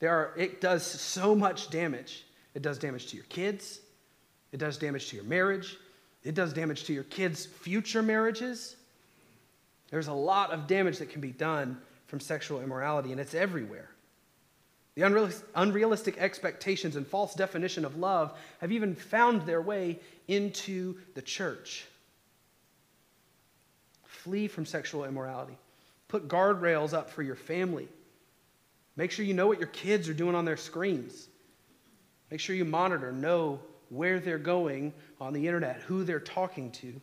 [0.00, 2.24] There are, it does so much damage.
[2.54, 3.80] It does damage to your kids,
[4.50, 5.76] it does damage to your marriage,
[6.24, 8.74] it does damage to your kids' future marriages.
[9.90, 13.88] There's a lot of damage that can be done from sexual immorality, and it's everywhere.
[14.96, 21.22] The unrealistic expectations and false definition of love have even found their way into the
[21.22, 21.86] church.
[24.04, 25.56] Flee from sexual immorality.
[26.08, 27.88] Put guardrails up for your family.
[28.96, 31.28] Make sure you know what your kids are doing on their screens.
[32.30, 37.00] Make sure you monitor, know where they're going on the internet, who they're talking to.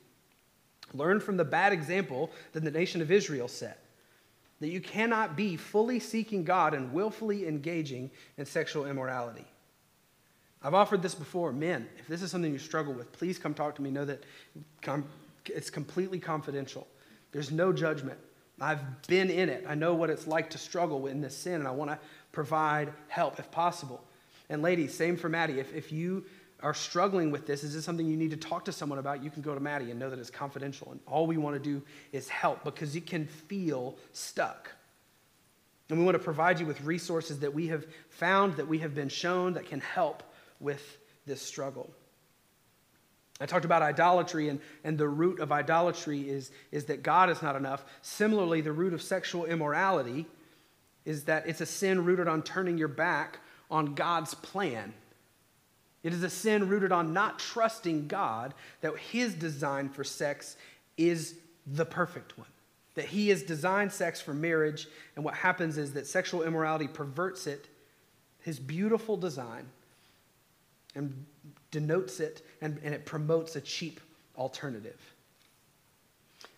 [0.93, 3.83] Learn from the bad example that the nation of Israel set
[4.59, 9.45] that you cannot be fully seeking God and willfully engaging in sexual immorality.
[10.63, 11.51] I've offered this before.
[11.51, 13.91] Men, if this is something you struggle with, please come talk to me.
[13.91, 14.23] Know that
[15.45, 16.87] it's completely confidential.
[17.31, 18.17] There's no judgment.
[18.59, 19.65] I've been in it.
[19.67, 21.99] I know what it's like to struggle in this sin, and I want to
[22.31, 24.03] provide help if possible.
[24.49, 25.59] And ladies, same for Maddie.
[25.59, 26.25] If, if you
[26.61, 29.23] are struggling with this, is this something you need to talk to someone about?
[29.23, 30.91] You can go to Maddie and know that it's confidential.
[30.91, 34.71] And all we want to do is help because you can feel stuck.
[35.89, 38.95] And we want to provide you with resources that we have found, that we have
[38.95, 40.23] been shown, that can help
[40.59, 41.89] with this struggle.
[43.39, 47.41] I talked about idolatry, and, and the root of idolatry is, is that God is
[47.41, 47.85] not enough.
[48.01, 50.25] Similarly, the root of sexual immorality
[51.05, 54.93] is that it's a sin rooted on turning your back on God's plan
[56.07, 60.55] it is a sin rooted on not trusting God that his design for sex
[60.95, 62.47] is the perfect one.
[62.95, 67.45] That he has designed sex for marriage, and what happens is that sexual immorality perverts
[67.45, 67.67] it,
[68.41, 69.67] his beautiful design,
[70.95, 71.25] and
[71.77, 73.99] denotes it, and, and it promotes a cheap
[74.35, 74.99] alternative.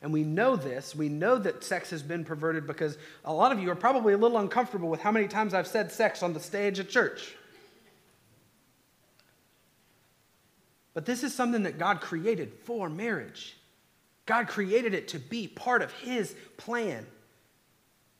[0.01, 0.95] And we know this.
[0.95, 4.17] We know that sex has been perverted because a lot of you are probably a
[4.17, 7.35] little uncomfortable with how many times I've said sex on the stage at church.
[10.93, 13.57] But this is something that God created for marriage.
[14.25, 17.05] God created it to be part of His plan.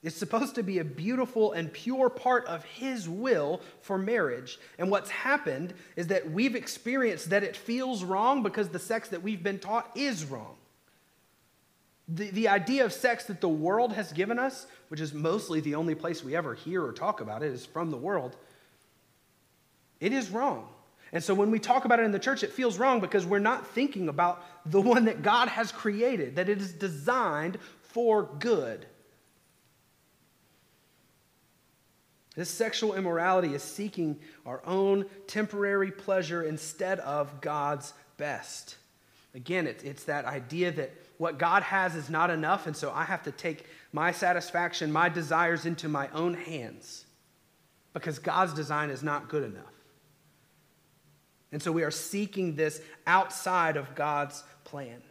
[0.02, 4.58] It's supposed to be a beautiful and pure part of His will for marriage.
[4.78, 9.22] And what's happened is that we've experienced that it feels wrong because the sex that
[9.22, 10.56] we've been taught is wrong.
[12.08, 15.76] The, the idea of sex that the world has given us, which is mostly the
[15.76, 18.38] only place we ever hear or talk about it, is from the world,
[20.00, 20.68] it is wrong.
[21.12, 23.40] And so when we talk about it in the church, it feels wrong because we're
[23.40, 28.86] not thinking about the one that God has created, that it is designed for good.
[32.36, 38.76] This sexual immorality is seeking our own temporary pleasure instead of God's best.
[39.36, 43.04] Again, it's, it's that idea that what God has is not enough, and so I
[43.04, 47.06] have to take my satisfaction, my desires into my own hands
[47.94, 49.74] because God's design is not good enough.
[51.52, 55.02] And so we are seeking this outside of God's plan.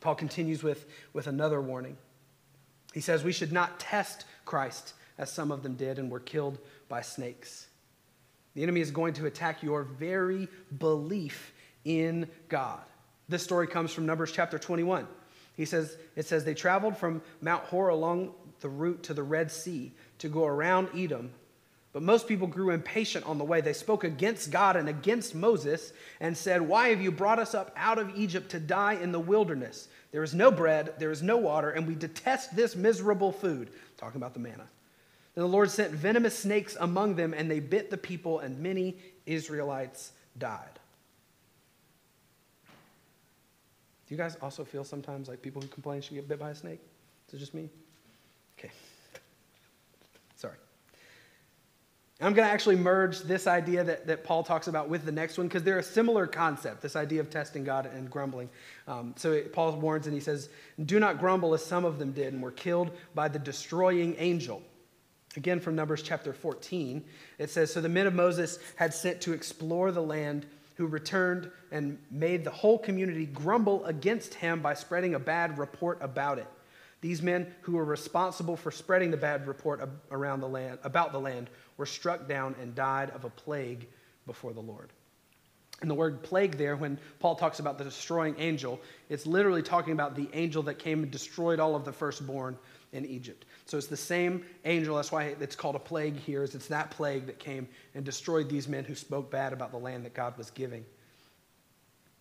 [0.00, 1.96] Paul continues with, with another warning.
[2.94, 6.58] He says we should not test Christ as some of them did, and were killed
[6.88, 7.66] by snakes.
[8.54, 11.52] The enemy is going to attack your very belief
[11.84, 12.80] in God.
[13.28, 15.06] This story comes from Numbers chapter 21.
[15.56, 19.52] He says, it says, they traveled from Mount Hor along the route to the Red
[19.52, 21.30] Sea to go around Edom.
[21.92, 23.60] But most people grew impatient on the way.
[23.60, 27.72] They spoke against God and against Moses and said, Why have you brought us up
[27.76, 29.88] out of Egypt to die in the wilderness?
[30.12, 33.70] There is no bread, there is no water, and we detest this miserable food.
[33.98, 34.66] Talking about the manna.
[35.34, 38.96] Then the Lord sent venomous snakes among them, and they bit the people, and many
[39.26, 40.80] Israelites died.
[42.66, 46.54] Do you guys also feel sometimes like people who complain should get bit by a
[46.54, 46.80] snake?
[47.28, 47.68] Is it just me?
[48.58, 48.72] Okay.
[50.34, 50.56] Sorry.
[52.20, 55.38] I'm going to actually merge this idea that, that Paul talks about with the next
[55.38, 58.50] one because they're a similar concept, this idea of testing God and grumbling.
[58.88, 60.48] Um, so it, Paul warns and he says,
[60.84, 64.60] Do not grumble as some of them did and were killed by the destroying angel.
[65.36, 67.04] Again, from Numbers chapter 14,
[67.38, 71.50] it says So the men of Moses had sent to explore the land who returned
[71.70, 76.48] and made the whole community grumble against him by spreading a bad report about it.
[77.00, 81.20] These men who were responsible for spreading the bad report around the land, about the
[81.20, 83.88] land were struck down and died of a plague
[84.26, 84.90] before the Lord.
[85.80, 89.94] And the word plague there, when Paul talks about the destroying angel, it's literally talking
[89.94, 92.58] about the angel that came and destroyed all of the firstborn
[92.92, 93.46] in Egypt.
[93.70, 94.96] So it's the same angel.
[94.96, 96.42] That's why it's called a plague here.
[96.42, 99.78] Is it's that plague that came and destroyed these men who spoke bad about the
[99.78, 100.84] land that God was giving.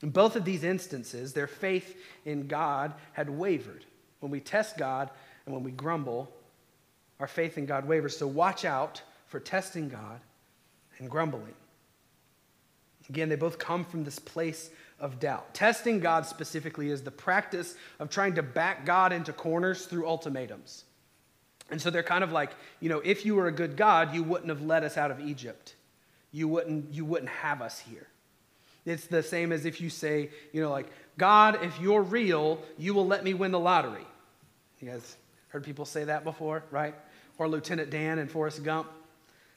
[0.04, 3.84] In both of these instances, their faith in God had wavered.
[4.20, 5.10] When we test God
[5.48, 6.32] and when we grumble,
[7.20, 8.16] our faith in God wavers.
[8.16, 10.22] So watch out for testing God
[11.00, 11.56] and grumbling.
[13.10, 15.52] Again, they both come from this place of doubt.
[15.56, 20.84] Testing God specifically is the practice of trying to back God into corners through ultimatums.
[21.72, 24.24] And so they're kind of like, you know, if you were a good God, you
[24.24, 25.76] wouldn't have let us out of Egypt.
[26.32, 28.08] You wouldn't, you wouldn't have us here.
[28.86, 32.94] It's the same as if you say, you know, like, God, if you're real, you
[32.94, 34.06] will let me win the lottery.
[34.80, 35.18] You guys
[35.50, 36.96] heard people say that before, right?
[37.38, 38.88] Or Lieutenant Dan and Forrest Gump.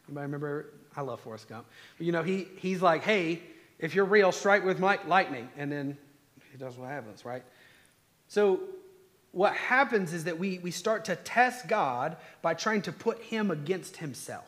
[0.08, 0.66] Anybody remember?
[0.96, 1.66] I love Forrest Gump.
[1.96, 3.42] But, you know, he, he's like, hey,
[3.78, 5.48] if you're real, strike with lightning.
[5.56, 5.96] And then
[6.50, 7.42] he does what happens, right?
[8.28, 8.60] So
[9.32, 13.50] what happens is that we, we start to test God by trying to put him
[13.50, 14.44] against himself.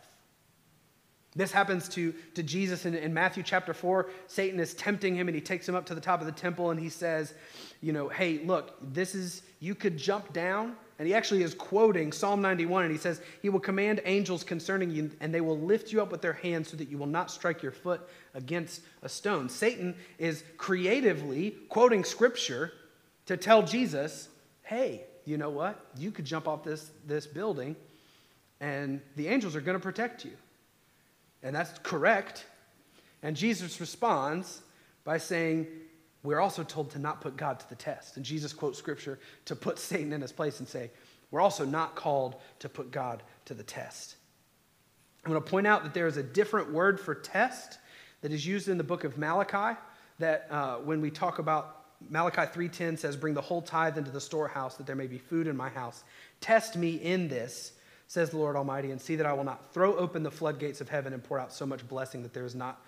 [1.37, 4.09] This happens to, to Jesus in, in Matthew chapter 4.
[4.29, 6.71] Satan is tempting him and he takes him up to the top of the temple
[6.71, 7.35] and he says,
[7.81, 10.77] You know, hey, look, this is, you could jump down.
[11.01, 14.91] And he actually is quoting Psalm 91 and he says, He will command angels concerning
[14.91, 17.33] you and they will lift you up with their hands so that you will not
[17.33, 18.03] strike your foot
[18.35, 19.49] against a stone.
[19.49, 22.73] Satan is creatively quoting scripture
[23.27, 24.29] to tell Jesus,
[24.75, 25.87] Hey, you know what?
[25.97, 27.77] You could jump off this, this building
[28.61, 30.33] and the angels are going to protect you.
[31.45, 32.45] And that's correct.
[33.23, 34.63] And Jesus responds
[35.05, 35.69] by saying,
[36.25, 38.17] We're also told to not put God to the test.
[38.17, 40.91] And Jesus quotes scripture to put Satan in his place and say,
[41.31, 44.17] We're also not called to put God to the test.
[45.25, 47.79] I'm going to point out that there is a different word for test
[48.23, 49.79] that is used in the book of Malachi.
[50.19, 54.21] That uh, when we talk about Malachi 3:10 says, "Bring the whole tithe into the
[54.21, 56.05] storehouse, that there may be food in my house.
[56.41, 57.73] Test me in this,
[58.09, 60.89] says the Lord Almighty, and see that I will not throw open the floodgates of
[60.89, 62.85] heaven and pour out so much blessing that there is not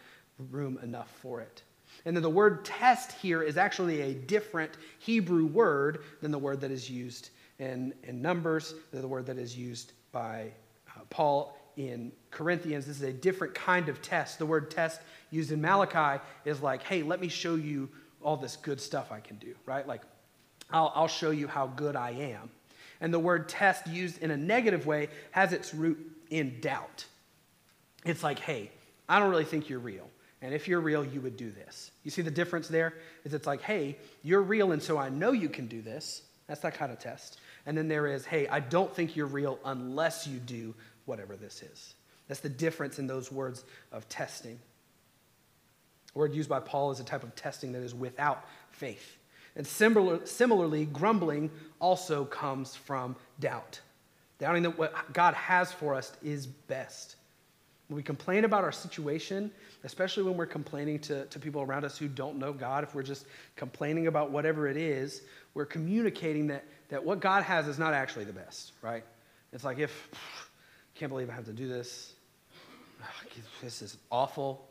[0.51, 1.63] room enough for it.
[2.05, 6.61] And then the word test here is actually a different Hebrew word than the word
[6.61, 10.53] that is used in, in Numbers, the word that is used by
[10.89, 12.87] uh, Paul in Corinthians.
[12.87, 14.39] This is a different kind of test.
[14.39, 17.89] The word test used in Malachi is like, hey, let me show you
[18.27, 19.87] all this good stuff I can do, right?
[19.87, 20.03] Like,
[20.73, 22.51] I'll, I'll show you how good I am.
[23.01, 25.97] And the word test used in a negative way has its root
[26.29, 27.05] in doubt.
[28.05, 28.73] It's like, hey,
[29.09, 30.11] I don't really think you're real.
[30.43, 31.93] And if you're real, you would do this.
[32.03, 32.95] You see the difference there?
[33.25, 36.23] Is it's like, hey, you're real, and so I know you can do this.
[36.49, 37.39] That's that kind of test.
[37.65, 40.75] And then there is, hey, I don't think you're real unless you do
[41.05, 41.95] whatever this is.
[42.27, 43.63] That's the difference in those words
[43.93, 44.59] of testing.
[46.17, 49.19] The word used by Paul is a type of testing that is without faith.
[49.55, 53.79] And similar, similarly, grumbling also comes from doubt.
[54.39, 57.17] Doubting that what God has for us is best.
[57.89, 59.51] When we complain about our situation,
[59.85, 63.03] especially when we're complaining to, to people around us who don't know God, if we're
[63.03, 65.21] just complaining about whatever it is,
[65.53, 69.05] we're communicating that, that what God has is not actually the best, right?
[69.53, 70.09] It's like if,
[70.95, 72.15] can't believe I have to do this.
[73.63, 74.66] This is awful.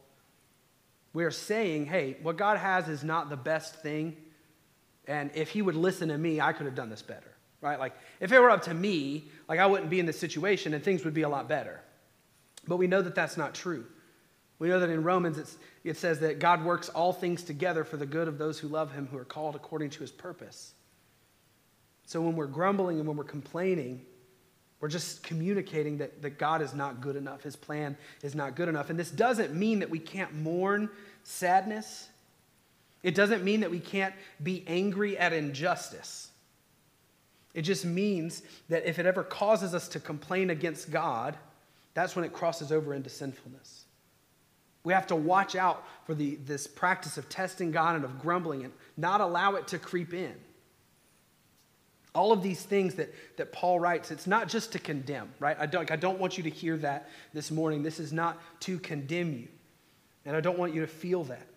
[1.16, 4.18] We are saying, hey, what God has is not the best thing
[5.07, 7.32] and if he would listen to me, I could have done this better.
[7.61, 7.80] right?
[7.80, 10.84] Like, if it were up to me, like, I wouldn't be in this situation and
[10.84, 11.82] things would be a lot better.
[12.68, 13.86] But we know that that's not true.
[14.57, 18.05] We know that in Romans it says that God works all things together for the
[18.05, 20.74] good of those who love him, who are called according to his purpose.
[22.05, 24.05] So when we're grumbling and when we're complaining,
[24.80, 27.43] we're just communicating that, that God is not good enough.
[27.43, 28.89] His plan is not good enough.
[28.89, 30.89] And this doesn't mean that we can't mourn
[31.23, 32.09] sadness.
[33.01, 34.13] It doesn't mean that we can't
[34.43, 36.30] be angry at injustice.
[37.53, 41.38] It just means that if it ever causes us to complain against God,
[41.93, 43.86] that's when it crosses over into sinfulness.
[44.84, 48.65] We have to watch out for the, this practice of testing God and of grumbling
[48.65, 50.36] and not allow it to creep in.
[52.16, 55.57] All of these things that, that Paul writes, it's not just to condemn, right?
[55.59, 57.84] I don't, I don't want you to hear that this morning.
[57.84, 59.47] This is not to condemn you.
[60.26, 61.47] And I don't want you to feel that.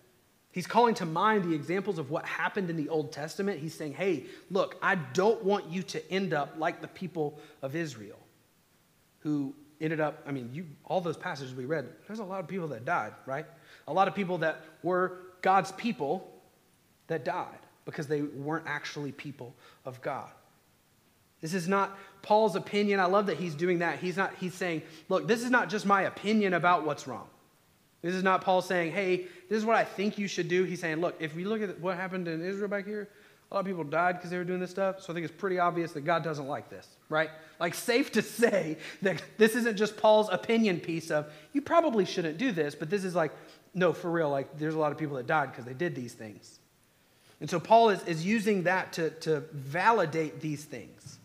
[0.51, 3.59] He's calling to mind the examples of what happened in the Old Testament.
[3.59, 7.75] He's saying, hey, look, I don't want you to end up like the people of
[7.75, 8.19] Israel
[9.19, 12.47] who ended up, I mean, you, all those passages we read, there's a lot of
[12.47, 13.45] people that died, right?
[13.87, 16.29] A lot of people that were God's people
[17.07, 19.55] that died because they weren't actually people
[19.85, 20.29] of God.
[21.41, 22.99] This is not Paul's opinion.
[22.99, 23.99] I love that he's doing that.
[23.99, 27.27] He's not he's saying, look, this is not just my opinion about what's wrong.
[28.01, 30.63] This is not Paul saying, hey, this is what I think you should do.
[30.63, 33.09] He's saying, look, if we look at what happened in Israel back here,
[33.51, 35.01] a lot of people died because they were doing this stuff.
[35.01, 37.29] So I think it's pretty obvious that God doesn't like this, right?
[37.59, 42.37] Like, safe to say that this isn't just Paul's opinion piece of, you probably shouldn't
[42.37, 43.31] do this, but this is like,
[43.73, 46.13] no, for real, like, there's a lot of people that died because they did these
[46.13, 46.59] things.
[47.41, 51.18] And so Paul is, is using that to, to validate these things.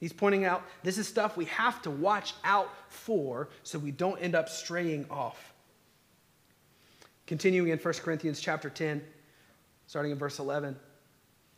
[0.00, 4.18] He's pointing out this is stuff we have to watch out for so we don't
[4.18, 5.52] end up straying off.
[7.26, 9.02] Continuing in 1 Corinthians chapter 10,
[9.86, 10.74] starting in verse 11,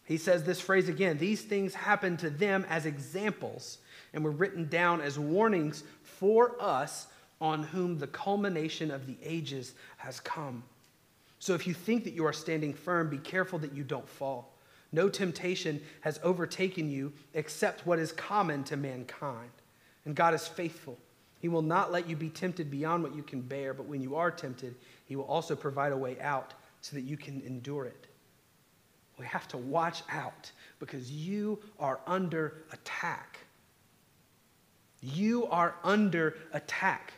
[0.05, 3.79] he says this phrase again These things happened to them as examples
[4.13, 7.07] and were written down as warnings for us
[7.41, 10.65] on whom the culmination of the ages has come.
[11.39, 14.52] So if you think that you are standing firm, be careful that you don't fall.
[14.93, 19.51] No temptation has overtaken you except what is common to mankind.
[20.05, 20.99] And God is faithful.
[21.41, 24.15] He will not let you be tempted beyond what you can bear, but when you
[24.17, 24.75] are tempted,
[25.07, 28.07] He will also provide a way out so that you can endure it.
[29.19, 33.39] We have to watch out because you are under attack.
[35.01, 37.13] You are under attack.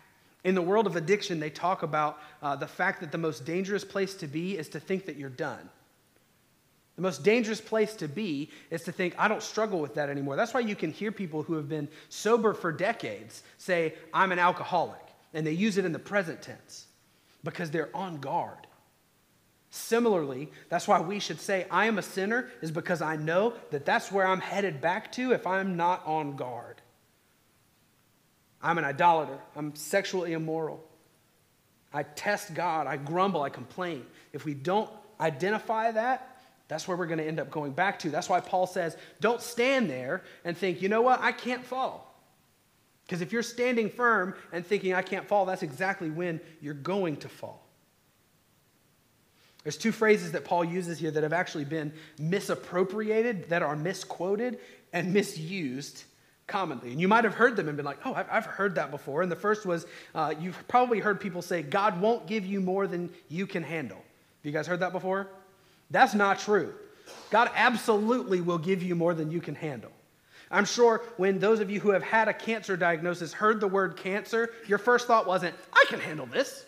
[0.44, 3.84] In the world of addiction, they talk about uh, the fact that the most dangerous
[3.84, 5.70] place to be is to think that you're done.
[6.96, 10.36] The most dangerous place to be is to think, I don't struggle with that anymore.
[10.36, 14.38] That's why you can hear people who have been sober for decades say, I'm an
[14.38, 15.00] alcoholic.
[15.32, 16.86] And they use it in the present tense
[17.42, 18.68] because they're on guard.
[19.70, 23.84] Similarly, that's why we should say, I am a sinner, is because I know that
[23.84, 26.80] that's where I'm headed back to if I'm not on guard.
[28.62, 29.36] I'm an idolater.
[29.56, 30.82] I'm sexually immoral.
[31.92, 32.86] I test God.
[32.86, 33.42] I grumble.
[33.42, 34.06] I complain.
[34.32, 34.88] If we don't
[35.20, 36.33] identify that,
[36.68, 38.10] that's where we're going to end up going back to.
[38.10, 42.10] That's why Paul says, don't stand there and think, you know what, I can't fall.
[43.04, 47.16] Because if you're standing firm and thinking, I can't fall, that's exactly when you're going
[47.18, 47.64] to fall.
[49.62, 54.58] There's two phrases that Paul uses here that have actually been misappropriated, that are misquoted,
[54.92, 56.04] and misused
[56.46, 56.92] commonly.
[56.92, 59.22] And you might have heard them and been like, oh, I've, heard that before.
[59.22, 62.86] And the first was, uh, you've probably heard people say, God won't give you more
[62.86, 63.96] than you can handle.
[63.96, 65.28] Have you guys heard that before?
[65.90, 66.74] That's not true.
[67.30, 69.90] God absolutely will give you more than you can handle.
[70.50, 73.96] I'm sure when those of you who have had a cancer diagnosis heard the word
[73.96, 76.64] cancer, your first thought wasn't, I can handle this.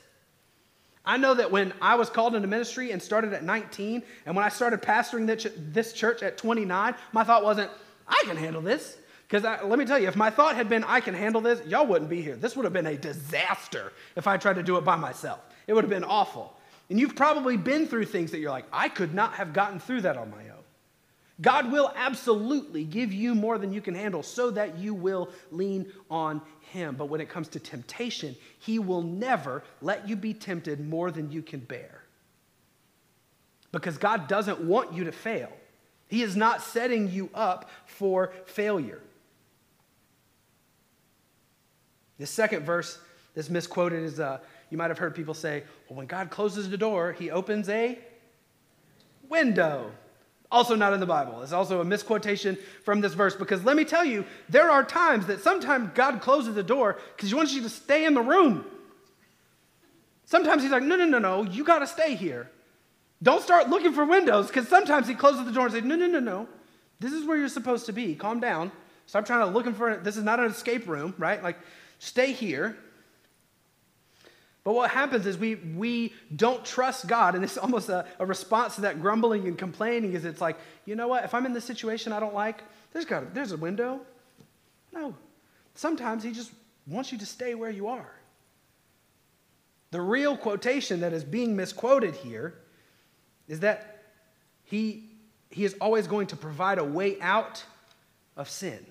[1.05, 4.45] I know that when I was called into ministry and started at 19, and when
[4.45, 5.27] I started pastoring
[5.73, 7.71] this church at 29, my thought wasn't,
[8.09, 8.97] I can handle this.
[9.29, 11.87] Because let me tell you, if my thought had been, I can handle this, y'all
[11.87, 12.35] wouldn't be here.
[12.35, 15.41] This would have been a disaster if I tried to do it by myself.
[15.69, 16.56] It would have been awful.
[16.89, 20.03] And you've probably been through things that you're like, I could not have gotten through
[20.03, 20.57] that on my own.
[21.41, 25.93] God will absolutely give you more than you can handle so that you will lean
[26.11, 26.41] on
[26.73, 26.95] Him.
[26.97, 31.31] But when it comes to temptation, He will never let you be tempted more than
[31.31, 32.03] you can bear.
[33.71, 35.53] Because God doesn't want you to fail,
[36.09, 39.03] He is not setting you up for failure.
[42.19, 42.99] The second verse
[43.35, 44.39] that's misquoted is uh,
[44.71, 47.99] you might have heard people say, well, when God closes the door, he opens a
[49.29, 49.93] window.
[50.51, 51.43] Also, not in the Bible.
[51.43, 55.27] It's also a misquotation from this verse because let me tell you, there are times
[55.27, 58.65] that sometimes God closes the door because he wants you to stay in the room.
[60.25, 62.51] Sometimes he's like, no, no, no, no, you got to stay here.
[63.23, 66.07] Don't start looking for windows because sometimes he closes the door and says, no, no,
[66.07, 66.49] no, no,
[67.01, 68.15] This is where you're supposed to be.
[68.15, 68.71] Calm down.
[69.07, 71.43] Stop trying to looking for this is not an escape room, right?
[71.43, 71.59] Like
[71.99, 72.77] stay here.
[74.67, 78.75] But what happens is we, we don't trust God, and it's almost a, a response
[78.75, 81.65] to that grumbling and complaining is it's like, you know what, if I'm in this
[81.65, 84.01] situation I don't like, there's, got there's a window.
[84.93, 85.15] No.
[85.77, 86.51] Sometimes he just
[86.85, 88.11] wants you to stay where you are.
[89.93, 92.59] The real quotation that is being misquoted here
[93.47, 94.03] is that
[94.65, 95.05] he,
[95.49, 97.63] he is always going to provide a way out
[98.37, 98.85] of sin.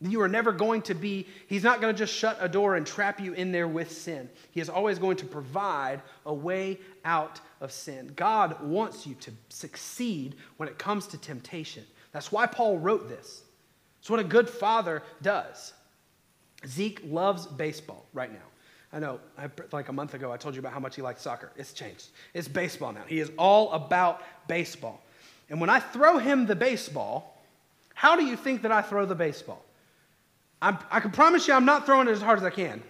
[0.00, 2.86] You are never going to be, he's not going to just shut a door and
[2.86, 4.28] trap you in there with sin.
[4.50, 8.12] He is always going to provide a way out of sin.
[8.14, 11.84] God wants you to succeed when it comes to temptation.
[12.12, 13.42] That's why Paul wrote this.
[14.00, 15.72] It's what a good father does.
[16.66, 18.38] Zeke loves baseball right now.
[18.92, 21.20] I know, I, like a month ago, I told you about how much he liked
[21.20, 21.50] soccer.
[21.56, 22.08] It's changed.
[22.34, 23.02] It's baseball now.
[23.06, 25.02] He is all about baseball.
[25.50, 27.42] And when I throw him the baseball,
[27.94, 29.65] how do you think that I throw the baseball?
[30.62, 32.82] I'm, i can promise you I'm not throwing it as hard as I can.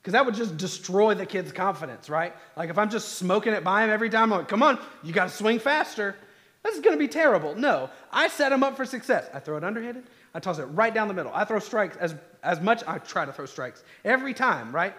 [0.00, 2.34] Because that would just destroy the kid's confidence, right?
[2.56, 5.12] Like if I'm just smoking it by him every time, I'm like, come on, you
[5.12, 6.16] got to swing faster.
[6.64, 7.54] This is going to be terrible.
[7.54, 9.28] No, I set him up for success.
[9.32, 10.04] I throw it underhanded.
[10.34, 11.32] I toss it right down the middle.
[11.32, 14.94] I throw strikes as, as much, I try to throw strikes every time, right?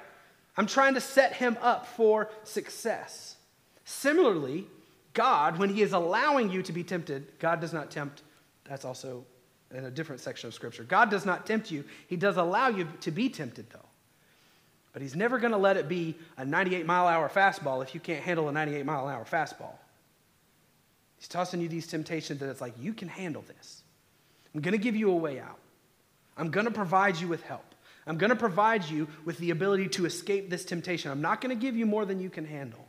[0.55, 3.35] I'm trying to set him up for success.
[3.85, 4.67] Similarly,
[5.13, 8.21] God, when he is allowing you to be tempted, God does not tempt.
[8.65, 9.25] That's also
[9.73, 10.83] in a different section of Scripture.
[10.83, 13.79] God does not tempt you, He does allow you to be tempted, though.
[14.91, 17.99] But He's never going to let it be a 98 mile hour fastball if you
[17.99, 19.75] can't handle a 98 mile hour fastball.
[21.17, 23.81] He's tossing you these temptations that it's like, you can handle this.
[24.53, 25.57] I'm going to give you a way out.
[26.37, 27.63] I'm going to provide you with help.
[28.05, 31.11] I'm going to provide you with the ability to escape this temptation.
[31.11, 32.85] I'm not going to give you more than you can handle.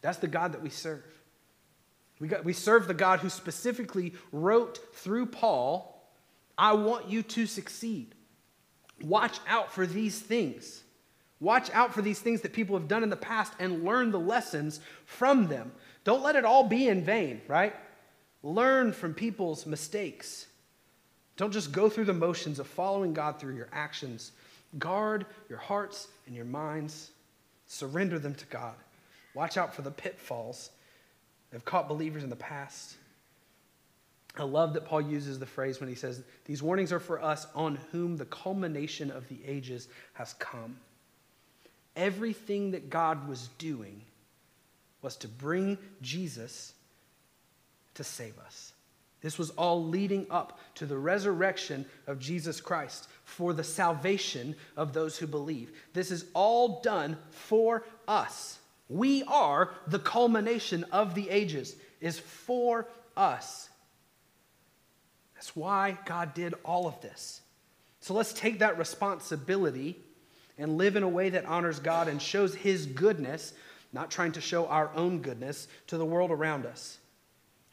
[0.00, 1.04] That's the God that we serve.
[2.20, 5.90] We, got, we serve the God who specifically wrote through Paul,
[6.56, 8.14] I want you to succeed.
[9.02, 10.82] Watch out for these things.
[11.40, 14.20] Watch out for these things that people have done in the past and learn the
[14.20, 15.72] lessons from them.
[16.04, 17.74] Don't let it all be in vain, right?
[18.42, 20.46] Learn from people's mistakes.
[21.36, 24.32] Don't just go through the motions of following God through your actions.
[24.78, 27.10] Guard your hearts and your minds.
[27.66, 28.74] Surrender them to God.
[29.34, 30.70] Watch out for the pitfalls
[31.54, 32.96] have caught believers in the past.
[34.36, 37.46] I love that Paul uses the phrase when he says, These warnings are for us
[37.54, 40.76] on whom the culmination of the ages has come.
[41.94, 44.02] Everything that God was doing
[45.00, 46.74] was to bring Jesus
[47.94, 48.72] to save us.
[49.20, 54.92] This was all leading up to the resurrection of Jesus Christ for the salvation of
[54.92, 55.72] those who believe.
[55.92, 58.58] This is all done for us.
[58.94, 62.86] We are the culmination of the ages, is for
[63.16, 63.68] us.
[65.34, 67.40] That's why God did all of this.
[67.98, 69.98] So let's take that responsibility
[70.58, 73.52] and live in a way that honors God and shows His goodness,
[73.92, 76.98] not trying to show our own goodness to the world around us.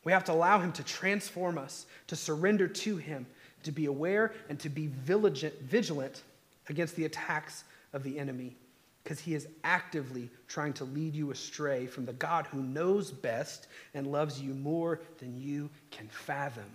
[0.04, 3.28] We have to allow Him to transform us, to surrender to Him,
[3.62, 6.24] to be aware and to be vigilant
[6.68, 7.64] against the attacks
[7.94, 8.56] of the enemy
[9.04, 13.68] because he is actively trying to lead you astray from the God who knows best
[13.94, 16.66] and loves you more than you can fathom.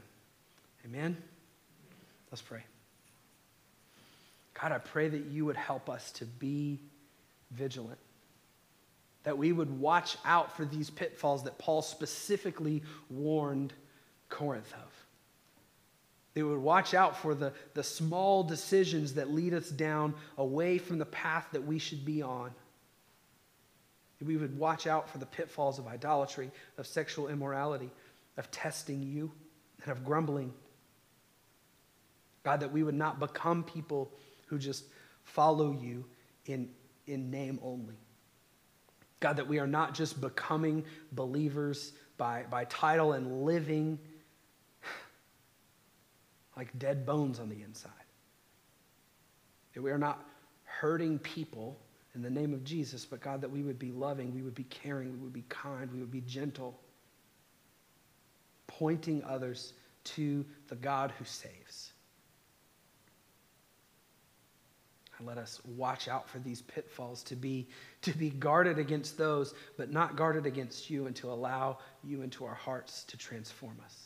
[0.84, 1.16] Amen?
[2.30, 2.64] Let's pray.
[4.60, 6.80] God, I pray that you would help us to be
[7.52, 7.98] vigilant,
[9.22, 13.72] that we would watch out for these pitfalls that Paul specifically warned
[14.28, 14.85] Corinth of.
[16.36, 20.98] They would watch out for the, the small decisions that lead us down away from
[20.98, 22.50] the path that we should be on.
[24.22, 27.90] We would watch out for the pitfalls of idolatry, of sexual immorality,
[28.36, 29.32] of testing you,
[29.82, 30.52] and of grumbling.
[32.42, 34.12] God, that we would not become people
[34.44, 34.84] who just
[35.24, 36.04] follow you
[36.44, 36.68] in,
[37.06, 37.96] in name only.
[39.20, 43.98] God, that we are not just becoming believers by, by title and living
[46.56, 47.92] like dead bones on the inside.
[49.74, 50.24] That we are not
[50.64, 51.78] hurting people
[52.14, 54.64] in the name of Jesus, but God, that we would be loving, we would be
[54.64, 56.80] caring, we would be kind, we would be gentle,
[58.66, 61.92] pointing others to the God who saves.
[65.18, 67.68] And let us watch out for these pitfalls to be,
[68.02, 72.44] to be guarded against those, but not guarded against you, and to allow you into
[72.44, 74.05] our hearts to transform us.